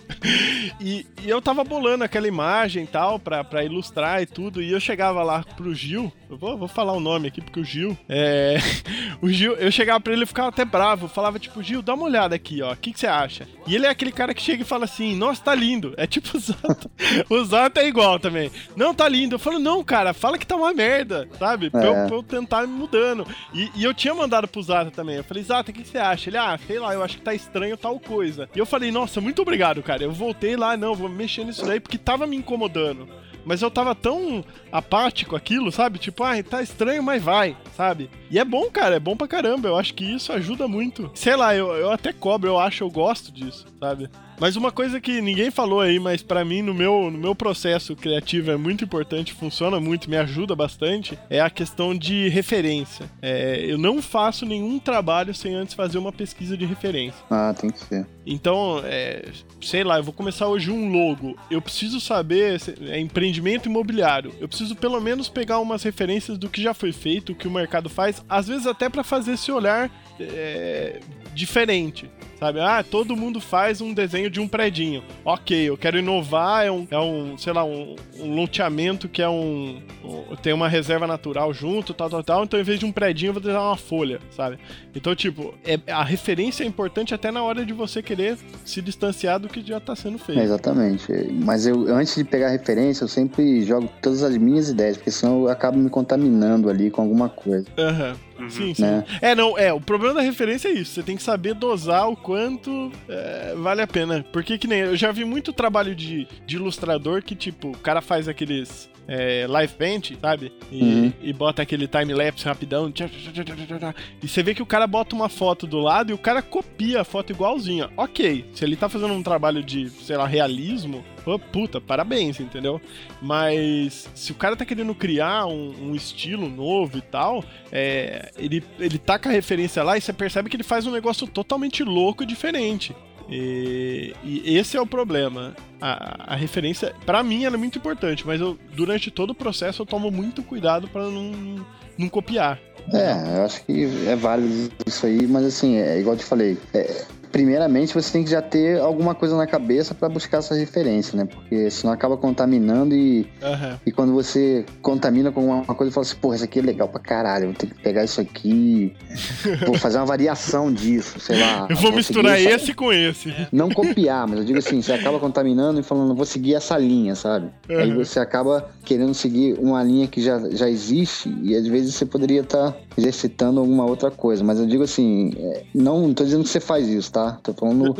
[0.79, 4.61] e- e eu tava bolando aquela imagem e tal pra, pra ilustrar e tudo.
[4.61, 6.11] E eu chegava lá pro Gil.
[6.29, 7.97] Eu vou, vou falar o nome aqui porque o Gil.
[8.09, 8.57] É.
[9.21, 11.05] O Gil, eu chegava pra ele e ficava até bravo.
[11.05, 12.73] Eu falava, tipo, Gil, dá uma olhada aqui, ó.
[12.73, 13.47] O que, que você acha?
[13.65, 15.93] E ele é aquele cara que chega e fala assim, nossa, tá lindo.
[15.97, 16.91] É tipo o Zata.
[17.29, 18.51] o Zata é igual também.
[18.75, 19.35] Não, tá lindo.
[19.35, 21.69] Eu falo, não, cara, fala que tá uma merda, sabe?
[21.69, 22.07] Pra, eu, É.
[22.07, 23.25] pra eu tentar ir mudando.
[23.53, 25.15] E, e eu tinha mandado pro Zata também.
[25.15, 26.29] Eu falei, Zata, o que, que você acha?
[26.29, 28.49] Ele, ah, sei lá, eu acho que tá estranho tal coisa.
[28.53, 30.03] E eu falei, nossa, muito obrigado, cara.
[30.03, 33.07] Eu voltei lá, não, vou mexer nisso daí porque tava me incomodando.
[33.45, 35.99] Mas eu tava tão apático aquilo, sabe?
[35.99, 38.09] Tipo, ah, tá estranho, mas vai, sabe?
[38.31, 39.67] E é bom, cara, é bom pra caramba.
[39.67, 41.11] Eu acho que isso ajuda muito.
[41.13, 44.09] Sei lá, eu, eu até cobro, eu acho, eu gosto disso, sabe?
[44.39, 47.95] Mas uma coisa que ninguém falou aí, mas pra mim, no meu, no meu processo
[47.95, 53.09] criativo é muito importante, funciona muito, me ajuda bastante, é a questão de referência.
[53.21, 57.23] É, eu não faço nenhum trabalho sem antes fazer uma pesquisa de referência.
[57.29, 58.05] Ah, tem que ser.
[58.25, 59.25] Então, é,
[59.61, 61.37] sei lá, eu vou começar hoje um logo.
[61.49, 62.59] Eu preciso saber,
[62.89, 64.33] é empreendimento imobiliário.
[64.39, 67.51] Eu preciso pelo menos pegar umas referências do que já foi feito, o que o
[67.51, 70.99] mercado faz, às vezes até pra fazer esse olhar é,
[71.33, 72.09] diferente.
[72.39, 75.01] Sabe, ah, todo mundo faz um desenho de um predinho.
[75.23, 79.29] Ok, eu quero inovar, é um, é um sei lá, um, um loteamento que é
[79.29, 82.43] um, um- Tem uma reserva natural junto, tal, tal, tal.
[82.43, 84.57] Então, em vez de um predinho, eu vou desenhar uma folha, sabe?
[84.93, 89.39] Então, tipo, é, a referência é importante até na hora de você querer se distanciar
[89.39, 90.39] do que já tá sendo feito.
[90.39, 91.05] É, exatamente.
[91.31, 95.43] Mas eu, antes de pegar referência, eu sempre jogo todas as minhas ideias, porque senão
[95.43, 97.65] eu acabo me contaminando ali com alguma coisa.
[97.77, 98.15] Aham.
[98.49, 98.81] Sim, sim.
[98.81, 99.05] Né?
[99.21, 100.91] É, não, é, o problema da referência é isso.
[100.95, 104.25] Você tem que saber dosar o quanto é, vale a pena.
[104.33, 108.01] Porque que nem eu já vi muito trabalho de, de ilustrador que, tipo, o cara
[108.01, 110.51] faz aqueles é, live paint, sabe?
[110.71, 111.13] E, Uhum.
[111.21, 112.91] e bota aquele time-lapse rapidão.
[112.91, 113.95] tchá, tchá, tchá.
[114.23, 117.01] E você vê que o cara bota uma foto do lado e o cara copia
[117.01, 117.91] a foto igualzinha.
[117.95, 122.79] Ok, se ele tá fazendo um trabalho de, sei lá, realismo, pô, puta, parabéns, entendeu?
[123.19, 128.63] Mas se o cara tá querendo criar um, um estilo novo e tal, é, ele,
[128.79, 132.21] ele taca a referência lá e você percebe que ele faz um negócio totalmente louco
[132.21, 132.95] e diferente.
[133.27, 135.55] E, e esse é o problema.
[135.81, 139.81] A, a referência, pra mim, ela é muito importante, mas eu, durante todo o processo
[139.81, 141.65] eu tomo muito cuidado pra não,
[141.97, 142.59] não copiar.
[142.93, 146.57] É, eu acho que é válido isso aí, mas assim, é igual eu te falei.
[146.73, 147.05] é,
[147.35, 151.25] primeiramente, você tem que já ter alguma coisa na cabeça pra buscar essa referência, né?
[151.25, 153.77] Porque senão acaba contaminando e, Aham.
[153.85, 156.97] e quando você contamina com alguma coisa, fala assim, porra, isso aqui é legal pra
[157.01, 158.93] caralho, vou ter que pegar isso aqui,
[159.67, 161.67] vou fazer uma variação disso, sei lá.
[161.69, 163.33] Eu vou misturar essa- esse com esse.
[163.51, 167.15] Não copiar, mas eu digo assim, você acaba contaminando e falando, vou seguir essa linha,
[167.15, 167.49] sabe?
[167.67, 167.95] Aí Uhum.
[167.97, 172.39] você acaba querendo seguir uma linha que já, já existe e às vezes você poderia
[172.41, 174.41] estar exercitando alguma outra coisa.
[174.41, 177.24] Mas eu digo assim, é, não, não tô dizendo que você faz isso, tá?
[177.33, 177.93] Tô falando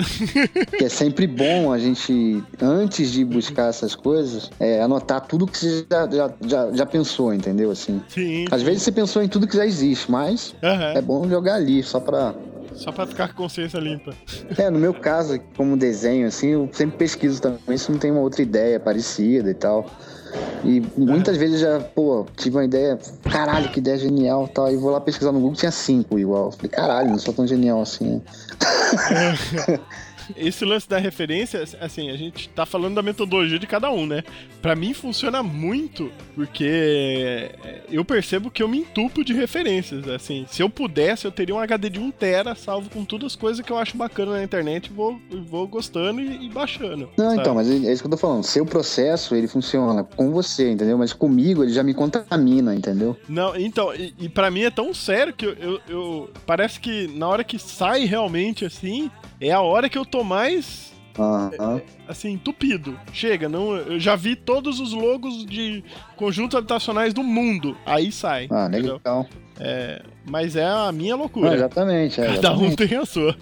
[0.78, 5.58] que é sempre bom a gente, antes de buscar essas coisas, é, anotar tudo que
[5.58, 7.72] você já, já, já, já pensou, entendeu?
[7.72, 8.02] Assim.
[8.08, 8.46] Sim.
[8.52, 10.94] Às vezes você pensou em tudo que já existe, mas Aham.
[10.96, 12.34] é bom jogar ali, só pra
[12.74, 14.14] Só pra ficar com consciência limpa.
[14.58, 18.22] é, no meu caso, como desenho, assim, eu sempre pesquiso também se não tem uma
[18.22, 19.90] outra ideia parecida e tal.
[20.64, 22.98] E muitas vezes já, pô, tive uma ideia,
[23.32, 24.72] caralho, que ideia genial e tal.
[24.72, 26.52] E vou lá pesquisar no Google, tinha cinco igual.
[26.52, 28.22] Falei, caralho, não sou tão genial assim.
[30.36, 34.24] Esse lance da referência, assim, a gente tá falando da metodologia de cada um, né?
[34.62, 37.52] Pra mim funciona muito, porque
[37.92, 40.46] eu percebo que eu me entupo de referências, assim.
[40.50, 43.66] Se eu pudesse, eu teria um HD de 1 tera, salvo com todas as coisas
[43.66, 47.10] que eu acho bacana na internet, e vou, vou gostando e, e baixando.
[47.18, 47.42] Não, sabe?
[47.42, 48.44] então, mas é isso que eu tô falando.
[48.44, 50.98] Seu processo, ele funciona com você, entendeu?
[50.98, 53.18] Mas comigo, ele já me contamina, entendeu?
[53.28, 57.08] Não, então, e, e para mim é tão sério que eu, eu, eu- Parece que
[57.16, 59.10] na hora que sai realmente assim,
[59.40, 60.94] é a hora que eu tô mais.
[61.18, 61.82] Aham.
[62.08, 63.00] Assim, entupido.
[63.14, 65.84] Chega, não, eu já vi todos os logos de
[66.16, 67.78] conjuntos habitacionais do mundo.
[67.86, 68.48] Aí sai.
[68.52, 69.28] Ah, legal.
[69.60, 71.54] É, mas é a minha Não, loucura.
[71.54, 73.36] exatamente, é, Cada um tem a sua.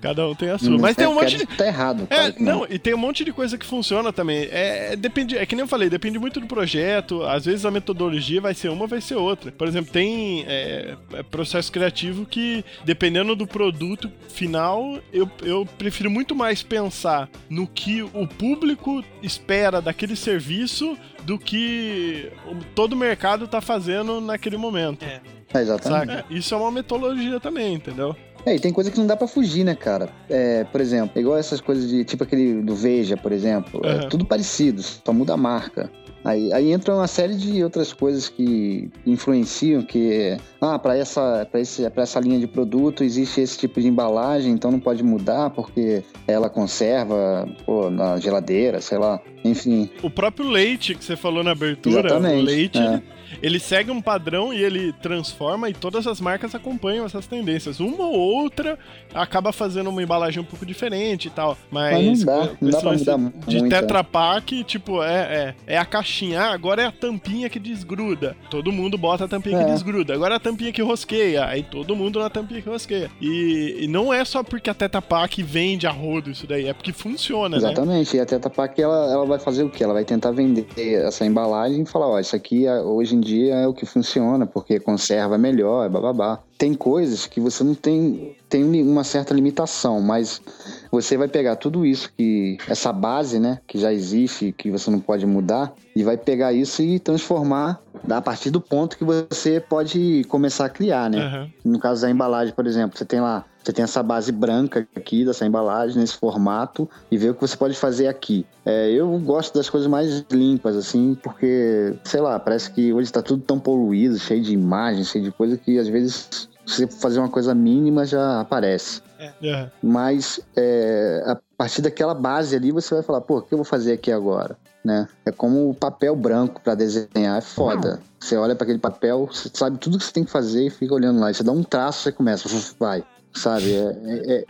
[0.00, 0.78] Cada um tem a sua.
[0.78, 1.46] Mas tem um É, monte de.
[1.46, 2.06] Tá errado.
[2.10, 4.48] É, não, e tem um monte de coisa que funciona também.
[4.50, 7.22] É, é, depende, é que nem eu falei, depende muito do projeto.
[7.24, 9.52] Às vezes a metodologia vai ser uma, vai ser outra.
[9.52, 16.10] Por exemplo, tem é, é, processo criativo que, dependendo do produto final, eu, eu prefiro
[16.10, 22.30] muito mais pensar no que o público espera daquele serviço do que
[22.74, 25.04] todo o mercado tá fazendo naquele momento.
[25.04, 25.20] É.
[25.54, 26.12] É, exatamente.
[26.12, 26.24] Saca?
[26.30, 28.16] Isso é uma metodologia também, entendeu?
[28.44, 30.08] É, e tem coisa que não dá pra fugir, né, cara?
[30.28, 33.80] É, por exemplo, igual essas coisas de, tipo aquele do Veja, por exemplo.
[33.84, 34.08] É Aham.
[34.08, 35.90] tudo parecido, só muda a marca.
[36.24, 41.60] Aí, aí entra uma série de outras coisas que influenciam, que, ah, para essa, pra
[41.60, 45.50] esse, pra essa linha de produto existe esse tipo de embalagem, então não pode mudar
[45.50, 49.20] porque ela conserva pô, na geladeira, sei lá.
[49.44, 53.02] Enfim, O próprio leite que você falou na abertura, Exatamente, o leite, é.
[53.40, 57.80] Ele, segue um padrão e ele transforma e todas as marcas acompanham essas tendências.
[57.80, 58.78] Uma ou outra
[59.14, 61.56] acaba fazendo uma embalagem um pouco diferente e tal.
[61.70, 65.74] Mas, Mas não dá, não dá pra mudar De muito, Tetra Pak, tipo, é, é,
[65.74, 66.40] é a caixinha.
[66.42, 68.36] Ah, agora é a tampinha que desgruda.
[68.50, 69.72] Todo mundo bota a tampinha que É.
[69.72, 70.14] desgruda.
[70.14, 71.44] Agora é a tampinha que rosqueia.
[71.46, 73.10] Aí todo mundo na tampinha que rosqueia.
[73.20, 76.72] E, e não é só porque a Tetra Pak vende a rodo isso daí, é
[76.72, 77.66] porque funciona, né?
[77.68, 79.84] Exatamente, e a Tetra Pak ela, ela vai fazer o quê?
[79.84, 80.66] Ela vai tentar vender
[81.04, 84.44] essa embalagem e falar, ó, isso aqui é- hoje em dia é o que funciona,
[84.46, 86.40] porque conserva melhor, bababá.
[86.58, 90.42] Tem coisas que você não tem, tem uma certa limitação, mas
[90.90, 95.00] você vai pegar tudo isso que essa base, né, que já existe, que você não
[95.00, 100.24] pode mudar, e vai pegar isso e transformar a partir do ponto que você pode
[100.28, 101.18] começar a criar, né?
[101.18, 101.50] Aham.
[101.64, 105.24] No caso da embalagem, por exemplo, você tem lá, você tem essa base branca aqui
[105.24, 108.46] dessa embalagem, nesse formato, e vê o que você pode fazer aqui.
[108.64, 113.22] É, eu gosto das coisas mais limpas, assim, porque, sei lá, parece que hoje está
[113.22, 116.28] tudo tão poluído, cheio de imagens, cheio de coisa, que às vezes
[116.66, 119.02] se você fazer uma coisa mínima já aparece.
[119.20, 119.70] Aham.
[119.82, 123.64] Mas é, a partir daquela base ali, você vai falar, pô, o que eu vou
[123.64, 124.56] fazer aqui agora?
[124.84, 125.06] Né?
[125.24, 128.00] É como o papel branco para desenhar, é foda.
[128.18, 130.94] Você olha para aquele papel, você sabe tudo que você tem que fazer e fica
[130.94, 131.30] olhando lá.
[131.30, 132.48] E você dá um traço, você começa,
[132.78, 133.04] vai.
[133.34, 133.72] Sabe?
[133.74, 134.44] É, é-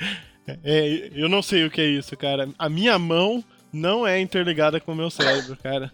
[0.49, 2.49] é- É, eu não sei o que é isso, cara.
[2.59, 5.91] A minha mão não é interligada com o meu cérebro, cara.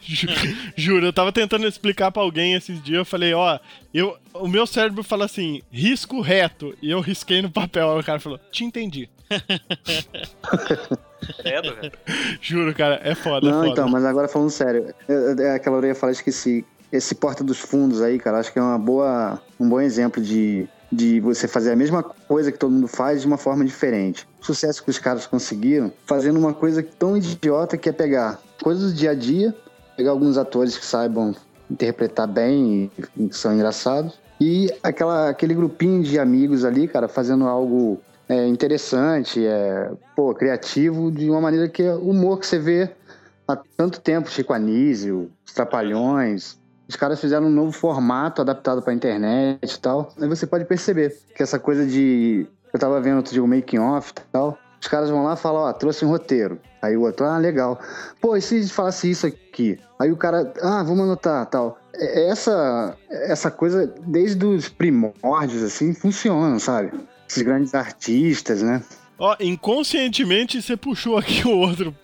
[0.00, 0.28] Ju-
[0.76, 3.58] Juro, eu tava tentando explicar pra alguém esses dias, eu falei, ó,
[3.92, 8.04] eu, o meu cérebro fala assim, risco reto, e eu risquei no papel, aí o
[8.04, 9.08] cara falou, te entendi.
[11.42, 11.92] Credo, velho.
[12.40, 13.72] Juro, cara, é foda, é Não, foda.
[13.72, 16.64] então, mas agora falando sério, é, é aquela orelha fala, esqueci.
[16.92, 20.68] Esse Porta dos Fundos aí, cara, acho que é uma boa, um bom exemplo de,
[20.96, 24.26] de você fazer a mesma coisa que todo mundo faz de uma forma diferente.
[24.40, 28.92] O sucesso que os caras conseguiram fazendo uma coisa tão idiota que é pegar coisas
[28.92, 29.54] do dia a dia,
[29.96, 31.34] pegar alguns atores que saibam
[31.70, 37.46] interpretar bem e que são engraçados, e aquela, aquele grupinho de amigos ali, cara, fazendo
[37.46, 42.90] algo é, interessante, é, pô, criativo, de uma maneira que é humor que você vê
[43.46, 46.58] há tanto tempo, Chico Anísio, os Trapalhões.
[46.88, 50.12] Os caras fizeram um novo formato adaptado pra internet e tal.
[50.20, 52.46] Aí você pode perceber que essa coisa de.
[52.72, 54.58] Eu tava vendo outro dia o making off e tal.
[54.80, 56.60] Os caras vão lá e falam, ó, trouxe um roteiro.
[56.82, 57.80] Aí o outro, ah, legal.
[58.20, 59.78] Pô, e se falasse isso aqui?
[59.98, 61.78] Aí o cara, ah, vamos anotar, tal.
[61.94, 66.92] É- Essa, essa coisa, desde os primórdios, assim, funciona, sabe?
[67.28, 68.82] Esses grandes artistas, né?
[69.18, 71.94] Ó, inconscientemente você puxou aqui o outro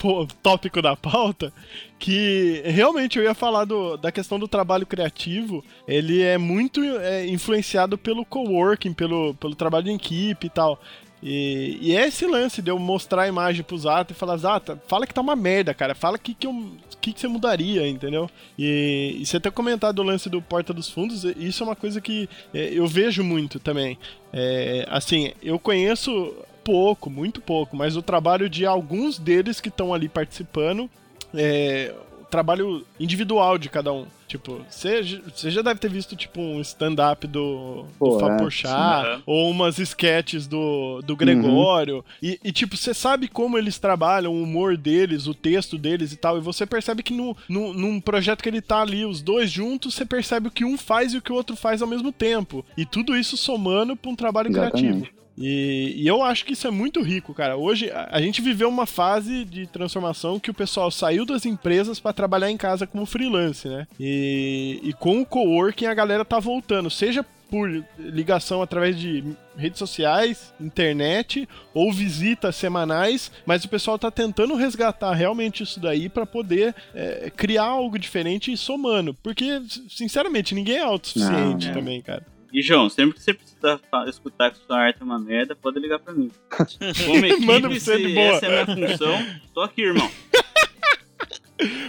[0.43, 1.53] tópico da pauta,
[1.99, 5.63] que realmente eu ia falar do, da questão do trabalho criativo.
[5.87, 10.81] Ele é muito é, influenciado pelo coworking, pelo, pelo trabalho em equipe e tal.
[11.23, 14.83] E, e é esse lance de eu mostrar a imagem pro Zata e falar, Zata,
[14.89, 15.95] fala que tá uma merda, cara.
[15.95, 18.29] Fala que, que, eu, que, que você mudaria, entendeu?
[18.59, 22.01] E, e você ter comentado o lance do Porta dos Fundos, isso é uma coisa
[22.01, 23.97] que é, eu vejo muito também.
[24.33, 29.93] É, assim, eu conheço pouco, muito pouco, mas o trabalho de alguns deles que estão
[29.93, 30.89] ali participando,
[31.35, 34.07] é, o trabalho individual de cada um.
[34.33, 35.03] Tipo, você
[35.51, 39.23] já deve ter visto, tipo, um stand-up do, do Pô, Fábio é, Porchat, sim.
[39.27, 44.43] ou umas sketches do, do Gregório, e, e, tipo, você sabe como eles trabalham, o
[44.43, 48.43] humor deles, o texto deles e tal, e você percebe que no, no, num projeto
[48.43, 51.23] que ele tá ali, os dois juntos, você percebe o que um faz e o
[51.23, 52.65] que o outro faz ao mesmo tempo.
[52.75, 54.81] E tudo isso somando pra um trabalho Exatamente.
[54.81, 55.22] criativo.
[55.45, 57.57] E, e eu acho que isso é muito rico, cara.
[57.57, 61.99] Hoje a, a gente viveu uma fase de transformação que o pessoal saiu das empresas
[61.99, 63.89] pra trabalhar em casa como freelance, né?
[63.99, 69.23] E, e com o coworking a galera tá voltando, seja por ligação através de
[69.55, 76.09] redes sociais, internet ou visitas semanais, mas o pessoal tá tentando resgatar realmente isso daí
[76.09, 82.01] pra poder é, criar algo diferente e somando, porque sinceramente ninguém é autossuficiente Não, também,
[82.01, 82.25] cara.
[82.53, 85.81] E, João, sempre que você precisar fa- escutar que sua arte é uma merda, pode
[85.81, 86.31] ligar pra mim.
[87.07, 88.27] Como equipe, Manda pra você de boa.
[88.35, 90.11] essa é a minha função, tô aqui, irmão.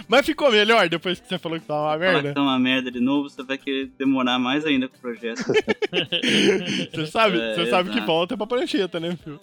[0.06, 2.34] Mas ficou melhor depois que você falou que tava uma Falar que merda?
[2.34, 5.42] tá uma merda de novo, você vai querer demorar mais ainda com o projeto.
[6.94, 9.40] Você sabe, É, você sabe que volta pra prancheta, né, filho?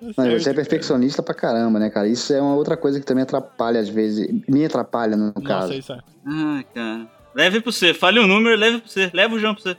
[0.00, 2.06] Não, Tá você é perfeccionista pra caramba, né, cara?
[2.06, 4.28] Isso é uma outra coisa que também atrapalha, às vezes.
[4.48, 5.46] Me atrapalha, no cara.
[5.46, 5.62] caso.
[5.68, 5.98] Nossa, isso é.
[6.26, 7.17] Ah, cara.
[7.38, 9.10] Leve pra você, fale um número, leve pra você.
[9.14, 9.76] Leva o João pra você.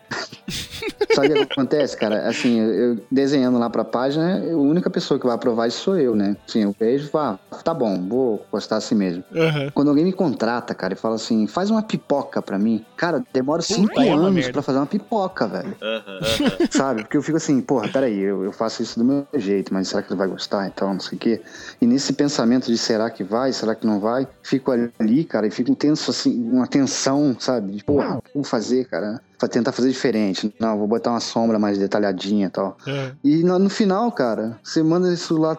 [1.13, 2.25] Sabe o que acontece, cara?
[2.29, 6.15] Assim, eu, desenhando lá pra página, a única pessoa que vai aprovar isso sou eu,
[6.15, 6.37] né?
[6.47, 9.25] Assim, eu vejo e falo, ah, tá bom, vou postar assim mesmo.
[9.35, 9.71] Aham.
[9.73, 13.61] Quando alguém me contrata, cara, e fala assim, faz uma pipoca pra mim, cara, demora
[13.61, 14.53] cinco é anos merda.
[14.53, 15.75] pra fazer uma pipoca, velho.
[15.81, 16.19] Aham.
[16.71, 17.01] Sabe?
[17.01, 20.01] Porque eu fico assim, porra, peraí, eu, eu faço isso do meu jeito, mas será
[20.01, 20.65] que ele vai gostar?
[20.65, 21.41] Então, não sei o quê.
[21.81, 25.51] E nesse pensamento de será que vai, será que não vai, fico ali, cara, e
[25.51, 27.48] fico tenso, assim, uma tensão, sabe?
[27.57, 29.21] De, porra, o que eu vou fazer, cara?
[29.39, 30.53] Pra tentar fazer diferente.
[30.59, 32.77] Não, vou botar uma sombra mais detalhadinha e tal.
[32.85, 33.11] É.
[33.23, 35.57] E no, no final, cara, você manda isso lá.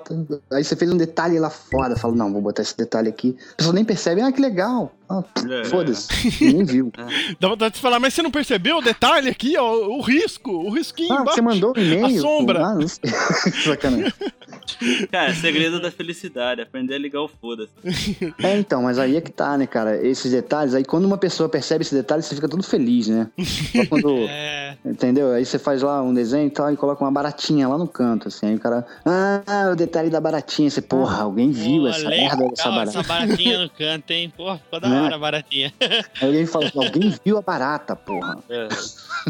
[0.53, 1.97] Aí você fez um detalhe lá fora.
[1.97, 3.37] Fala, não, vou botar esse detalhe aqui.
[3.53, 4.93] A pessoa nem percebe, ah, que legal.
[5.09, 5.64] Ah, É.
[5.64, 6.09] Foda-se,
[6.45, 6.93] nem viu.
[7.41, 9.89] Dá vontade de falar, mas você não percebeu o detalhe aqui, ó?
[9.89, 11.35] O risco, o risquinho Ah, embaixo.
[11.35, 12.07] você mandou um e-mail?
[12.18, 12.64] A sombra.
[12.66, 13.11] Ah, não sei.
[13.64, 14.12] Sacanagem.
[15.11, 17.70] Cara, é segredo da felicidade, aprender a ligar o foda-se.
[18.43, 19.97] É, então, mas aí é que tá, né, cara?
[20.07, 23.28] Esses detalhes, aí quando uma pessoa percebe esse detalhe, você fica todo feliz, né?
[23.72, 24.10] Só quando.
[24.30, 24.76] É.
[24.84, 25.32] Entendeu?
[25.32, 28.28] Aí você faz lá um desenho e tal e coloca uma baratinha lá no canto,
[28.28, 28.46] assim.
[28.46, 28.86] Aí o cara.
[29.04, 30.70] Ah, o detalhe da baratinha.
[30.70, 32.88] Você, porra, alguém viu Pô, essa legal merda dessa barata.
[32.90, 34.32] essa baratinha no canto, hein?
[34.36, 35.02] Pô, ficou da Né?
[35.02, 35.72] hora a baratinha.
[35.80, 38.38] Aí alguém fala, alguém viu a barata, porra.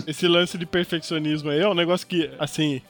[0.07, 2.81] Esse lance de perfeccionismo aí é um negócio que, assim,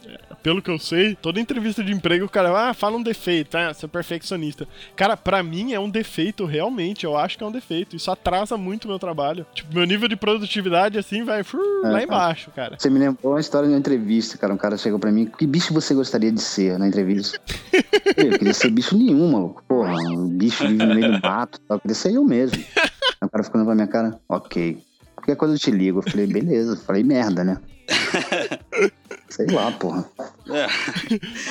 [0.42, 3.72] pelo que eu sei, toda entrevista de emprego o cara, ah, fala um defeito, ah,
[3.72, 4.66] você é perfeccionista.
[4.96, 7.96] Cara, pra mim é um defeito realmente, eu acho que é um defeito.
[7.96, 9.46] Isso atrasa muito o meu trabalho.
[9.54, 12.76] Tipo, meu nível de produtividade, assim, vai fru, É, lá embaixo, cara.
[12.78, 14.52] Você me lembrou uma história de uma entrevista, cara.
[14.52, 17.40] Um cara chegou pra mim, que bicho você gostaria de ser na entrevista?
[18.16, 19.62] eu queria ser bicho nenhum, maluco.
[19.66, 21.60] Porra, um bicho vive no meio do mato.
[21.68, 22.62] Eu queria ser eu mesmo.
[22.76, 24.82] Aí o cara ficou olhando pra minha cara, ok.
[25.14, 25.98] Qualquer coisa eu te ligo.
[25.98, 26.76] Eu falei, beleza.
[26.76, 27.58] Falei, merda, né?
[29.28, 30.04] Sei lá, porra.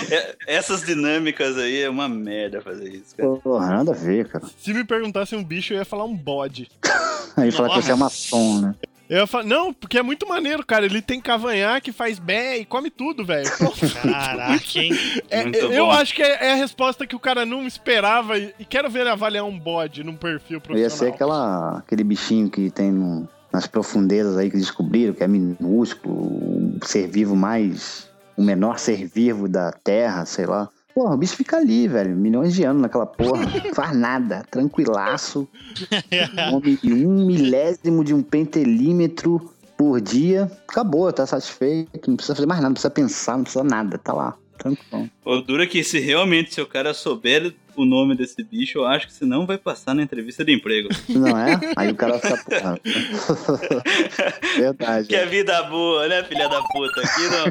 [0.09, 3.29] É, essas dinâmicas aí é uma merda fazer isso, cara.
[3.37, 4.45] Porra, nada a ver, cara.
[4.57, 6.69] Se me perguntasse um bicho, eu ia falar um bode.
[7.37, 8.75] Aí falar que você é maçom, né?
[9.09, 10.85] Eu ia falar, não, porque é muito maneiro, cara.
[10.85, 13.49] Ele tem cavanhaque, faz bem e come tudo, velho.
[14.03, 14.91] Caraca, hein?
[15.29, 15.91] É, Muito eu bom.
[15.91, 18.99] acho que é, é a resposta que o cara não esperava e, e quero ver
[19.01, 20.79] ele avaliar um bode num perfil profissional.
[20.83, 25.27] ia ser aquela, aquele bichinho que tem no- nas profundezas aí que descobriram, que é
[25.27, 28.07] minúsculo, o ser vivo mais.
[28.37, 30.69] o menor ser vivo da Terra, sei lá.
[30.99, 33.45] Porra, o bicho fica ali, velho, milhões de anos naquela porra.
[33.45, 35.47] Não faz nada, tranquilaço.
[36.83, 40.51] Um milésimo de um pentelímetro por dia.
[40.67, 42.09] Acabou, tá satisfeito.
[42.09, 43.97] Não precisa fazer mais nada, não precisa pensar, não precisa nada.
[43.97, 45.09] Tá lá, tranquilo.
[45.23, 48.85] O duro é que se realmente se o cara souber o nome desse bicho, eu
[48.85, 50.89] acho que você não vai passar na entrevista de emprego.
[51.07, 51.59] Não é?
[51.75, 52.79] Aí o cara fica, porra.
[54.57, 55.07] Verdade.
[55.07, 57.01] Que é vida boa, né, filha da puta?
[57.01, 57.47] Aqui não.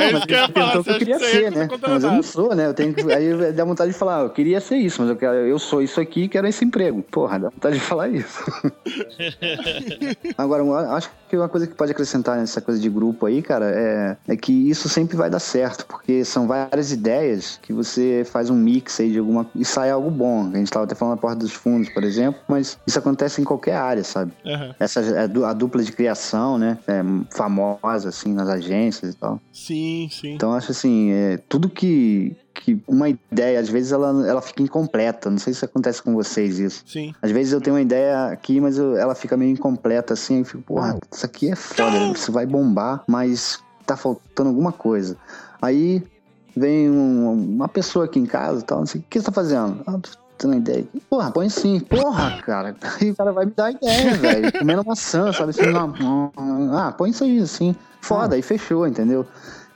[0.00, 1.68] É isso que eu Pensou que eu queria que ser, né?
[1.82, 2.66] Mas eu não sou, né?
[2.66, 3.12] Eu tenho que...
[3.12, 5.34] Aí dá vontade de falar, eu queria ser isso, mas eu, quero...
[5.34, 7.02] eu sou isso aqui e quero esse emprego.
[7.02, 8.44] Porra, dá vontade de falar isso.
[10.38, 13.70] Agora, eu acho que uma coisa que pode acrescentar nessa coisa de grupo aí, cara,
[13.70, 18.50] é, é que isso sempre vai dar certo, porque são várias ideias que você faz
[18.50, 20.48] um mix aí de alguma e sai algo bom.
[20.52, 23.44] A gente tava até falando da porta dos fundos, por exemplo, mas isso acontece em
[23.44, 24.32] qualquer área, sabe?
[24.46, 24.74] Aham.
[24.78, 26.78] Essa a du- a dupla de criação, né?
[26.86, 27.02] É
[27.34, 29.40] famosa, assim, nas agências e tal.
[29.52, 30.34] Sim, sim.
[30.34, 34.62] Então, eu acho assim, é, tudo que, que uma ideia, às vezes ela, ela fica
[34.62, 35.30] incompleta.
[35.30, 36.82] Não sei se acontece com vocês isso.
[36.86, 37.12] Sim.
[37.22, 40.38] Às vezes eu tenho uma ideia aqui, mas eu- ela fica meio incompleta assim.
[40.40, 45.16] Eu fico, porra, isso aqui é foda, isso vai bombar, mas tá faltando alguma coisa.
[45.62, 46.02] Aí
[46.58, 49.32] vem um- uma pessoa aqui em casa e tal, não sei, o que você tá
[49.32, 49.80] fazendo?
[49.86, 50.84] Ah, tô tendo ideia.
[51.10, 51.80] Porra, põe sim.
[51.80, 52.76] Porra, cara.
[53.00, 54.52] Aí o cara vai me dar ideia, velho.
[54.58, 55.50] Comendo maçã, sabe?
[55.50, 56.32] Assim, não,
[56.72, 57.74] ah, põe isso aí, assim.
[58.00, 59.26] Foda, aí fechou, entendeu?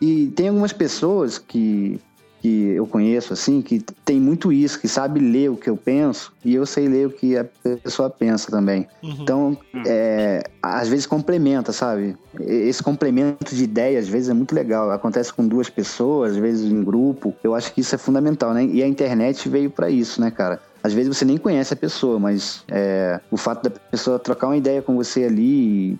[0.00, 2.00] E tem algumas pessoas que,
[2.42, 6.32] que eu conheço, assim, que tem muito isso, que sabe ler o que eu penso
[6.44, 8.88] e eu sei ler o que a pessoa pensa também.
[9.00, 9.16] Uhum.
[9.20, 12.16] Então, é, às vezes complementa, sabe?
[12.40, 14.90] Esse complemento de ideia, às vezes, é muito legal.
[14.90, 17.32] Acontece com duas pessoas, às vezes em grupo.
[17.44, 18.64] Eu acho que isso é fundamental, né?
[18.64, 20.60] E a internet veio pra isso, né, cara?
[20.82, 24.56] Às vezes você nem conhece a pessoa, mas é, o fato da pessoa trocar uma
[24.56, 25.96] ideia com você ali,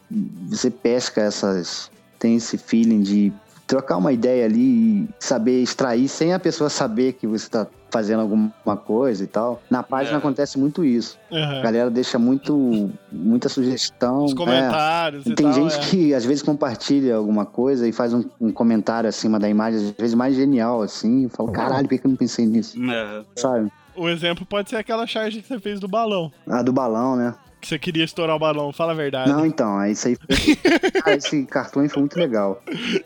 [0.49, 1.89] você pesca essas.
[2.19, 3.33] tem esse feeling de
[3.73, 8.21] trocar uma ideia ali e saber extrair sem a pessoa saber que você está fazendo
[8.21, 9.63] alguma coisa e tal.
[9.71, 10.19] Na página É.
[10.19, 11.19] acontece muito isso.
[11.31, 11.63] A Aham.
[11.63, 14.25] galera deixa muito, muita sugestão.
[14.27, 14.35] Os é.
[14.35, 15.55] comentários e Tem tal.
[15.55, 15.81] gente é.
[15.89, 19.91] que às vezes compartilha alguma coisa e faz um, um comentário acima da imagem, às
[19.93, 21.25] vezes mais genial, assim.
[21.25, 22.77] Eu falo, caralho, por que eu não pensei nisso?
[22.91, 23.23] É.
[23.37, 23.73] Sabe?
[23.97, 26.31] O exemplo pode ser aquela charge que você fez do balão.
[26.47, 27.35] A do balão, né?
[27.63, 29.31] Que você queria estourar o balão, fala a verdade.
[29.31, 30.57] Não, então, aí isso aí foi...
[31.01, 32.61] Cara, esse cartão aí foi muito legal.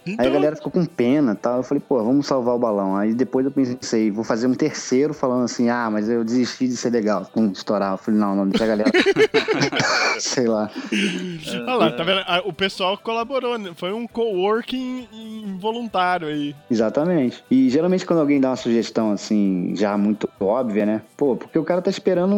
[0.07, 1.59] Então, Aí a galera ficou com pena e tal.
[1.59, 2.96] Eu falei, pô, vamos salvar o balão.
[2.96, 6.74] Aí depois eu pensei, vou fazer um terceiro falando assim, ah, mas eu desisti de
[6.74, 7.92] ser legal, com estourar.
[7.92, 8.90] Eu falei, não, não, deixa a galera.
[10.18, 10.70] Sei lá.
[11.66, 12.22] Olha lá, tá vendo?
[12.26, 13.72] Ah, O pessoal colaborou, né?
[13.76, 16.54] foi um coworking involuntário aí.
[16.70, 17.44] Exatamente.
[17.50, 21.02] E geralmente quando alguém dá uma sugestão assim, já muito óbvia, né?
[21.14, 22.36] Pô, porque o cara tá esperando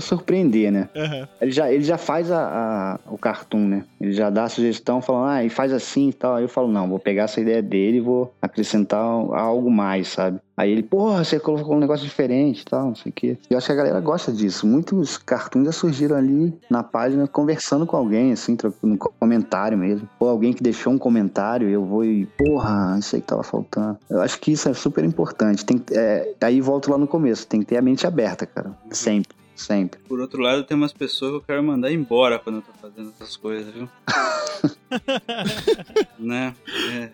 [0.00, 0.88] surpreender, né?
[0.94, 1.28] Aham.
[1.46, 3.84] Ele já, ele já faz a, a- o cartoon, né?
[4.00, 6.34] Ele já dá a sugestão falando, ah, e faz assim e tal.
[6.34, 10.40] Aí eu falo, não, vou pegar essa ideia dele e vou acrescentar algo mais, sabe?
[10.56, 13.36] Aí ele, porra, você colocou um negócio diferente e tal, não sei o quê.
[13.48, 14.66] Eu acho que a galera gosta disso.
[14.66, 20.08] Muitos cartoons já surgiram ali na página conversando com alguém, assim, no comentário mesmo.
[20.18, 23.98] Ou alguém que deixou um comentário, eu vou e, porra, isso aí que tava faltando.
[24.08, 25.64] Eu acho que isso é super importante.
[25.64, 28.70] Tem, é, aí volto lá no começo, tem que ter a mente aberta, cara.
[28.90, 30.00] Sempre, sempre.
[30.00, 33.12] Por outro lado, tem umas pessoas que eu quero mandar embora quando eu tô fazendo
[33.18, 33.88] essas coisas, viu?
[36.18, 36.54] né?
[36.92, 37.08] É.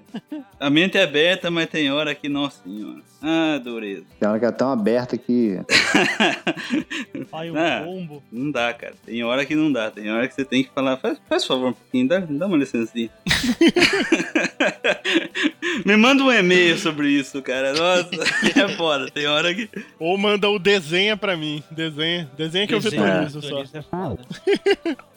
[0.61, 3.01] A mente é aberta, mas tem hora que, nossa senhora.
[3.23, 4.05] Ah, dureza.
[4.19, 5.59] Tem hora que é tão aberta que.
[7.31, 7.85] Pai, um Ah.
[8.33, 8.95] Não dá, cara.
[9.07, 9.91] Tem hora que não dá.
[9.91, 12.57] Tem hora que você tem que falar, faz, faz favor um pouquinho, dá, dá uma
[12.57, 13.11] licencinha.
[15.87, 17.73] Me manda um e-mail sobre isso, cara.
[17.73, 18.11] Nossa,
[18.59, 19.09] é foda.
[19.11, 19.69] Tem hora que.
[19.99, 21.63] Ou manda o desenha pra mim.
[21.71, 22.29] Desenha.
[22.37, 23.63] Desenha que eu vetorizo só.
[23.63, 24.23] vetorizo é foda.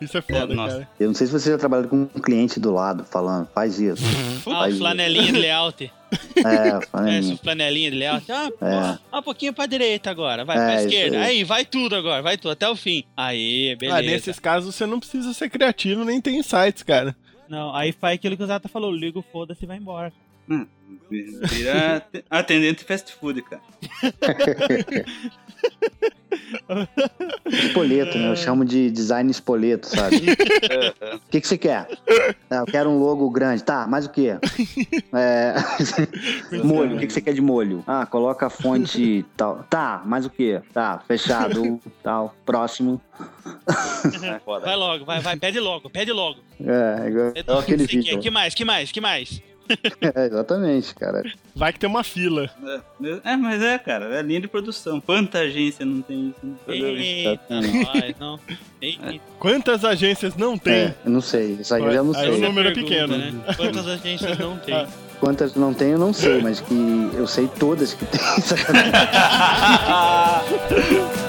[0.00, 0.74] Isso é foda, É, nossa.
[0.74, 0.88] cara.
[1.00, 4.04] Eu não sei se você já trabalhou com um cliente do lado falando, faz isso.
[4.06, 5.92] Ah, Faz o flanelinha de layout.
[6.36, 8.30] É, É, faz esse flanelinha de layout.
[8.30, 8.98] Ah, É.
[9.10, 10.44] ah, um pouquinho pra direita agora.
[10.44, 11.16] Vai É, pra esquerda.
[11.18, 11.24] aí.
[11.24, 11.44] Aí.
[11.44, 12.22] vai tudo agora.
[12.22, 13.02] Vai tudo, até o fim.
[13.16, 13.98] Aí, beleza.
[13.98, 17.14] Ah, nesses casos você não precisa ser criativo nem ter insights, cara.
[17.48, 20.12] Não, aí faz aquilo que o Zata falou, liga o foda-se e vai embora.
[21.50, 23.60] Vira at- atendente fast food, cara.
[27.46, 28.30] Espoleto, né?
[28.30, 30.18] Eu chamo de design espoleto, sabe?
[31.28, 31.86] O que, que você quer?
[32.50, 33.62] Ah, eu quero um logo grande.
[33.62, 34.38] Tá, mais o quê?
[35.12, 35.54] É...
[36.64, 37.84] molho, o que, que você quer de molho?
[37.86, 39.64] Ah, coloca a fonte tal.
[39.68, 40.60] Tá, mais o quê?
[40.72, 42.34] Tá, fechado, tal.
[42.46, 43.00] Próximo.
[44.24, 44.40] É.
[44.60, 46.40] Vai logo, vai, vai, pede logo, pede logo.
[46.60, 47.60] É, igual, logo.
[47.60, 48.18] aquele vídeo.
[48.20, 49.42] Que mais, que mais, que mais?
[50.14, 51.22] É, exatamente, cara.
[51.54, 52.50] Vai que tem uma fila.
[53.24, 55.00] É, mas é, cara, é linha de produção.
[55.00, 56.56] Quanta agência não tem isso?
[56.66, 56.96] Entendeu?
[56.96, 58.40] Eita, nós, não.
[58.80, 60.74] Eita, Quantas agências não tem?
[60.74, 61.58] É, eu não sei.
[61.60, 62.42] Isso aí eu já não Aí o sei.
[62.42, 63.16] número é pequeno.
[63.18, 63.32] né?
[63.56, 64.86] Quantas agências não tem?
[65.20, 68.20] Quantas não tem, eu não sei, mas que eu sei todas que tem.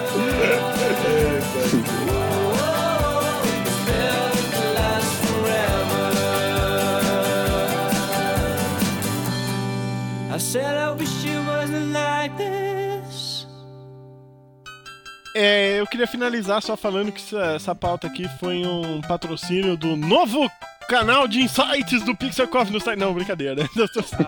[15.36, 19.96] É, eu queria finalizar só falando que essa, essa pauta aqui foi um patrocínio do
[19.96, 20.50] novo
[20.90, 22.98] canal de insights do Pixel Coffee no site.
[22.98, 23.70] Não, brincadeira.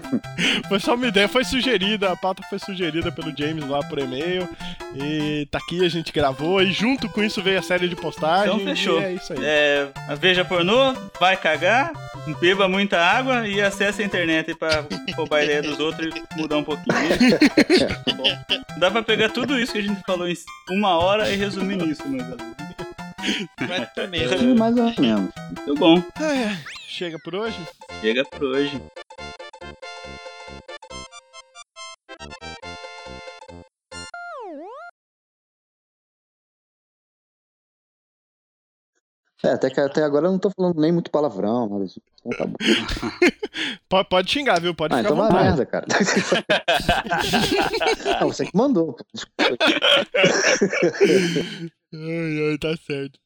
[0.70, 4.48] foi só uma ideia, foi sugerida, a pauta foi sugerida pelo James lá por e-mail.
[4.96, 6.62] E tá aqui, a gente gravou.
[6.62, 8.54] E junto com isso veio a série de postagem.
[8.54, 9.02] Então fechou.
[9.02, 9.40] E é isso aí.
[9.42, 9.88] É,
[10.20, 11.92] veja pornô, vai cagar,
[12.40, 14.86] beba muita água e acesse a internet pra
[15.16, 16.96] roubar a ideia dos outros e mudar um pouquinho.
[18.16, 18.38] Bom,
[18.78, 20.36] dá pra pegar tudo isso que a gente falou em
[20.70, 22.04] uma hora e resumir nisso,
[23.60, 24.46] mas Praticamente.
[24.56, 25.32] Mais ou menos.
[25.68, 26.04] muito bom.
[26.16, 26.58] Ai,
[26.88, 27.60] Chega por hoje?
[28.02, 28.82] Chega por hoje.
[39.44, 42.00] É, até, que, até agora eu não tô falando nem muito palavrão, disso.
[42.20, 42.56] Então tá bom.
[43.90, 44.74] Pode, pode xingar, viu?
[44.76, 45.86] Pode Ah, ficar então vai merda, cara.
[48.22, 48.96] Não, você que mandou.
[51.92, 52.12] Desculpa.
[52.12, 53.20] Ai, ai, tá certo.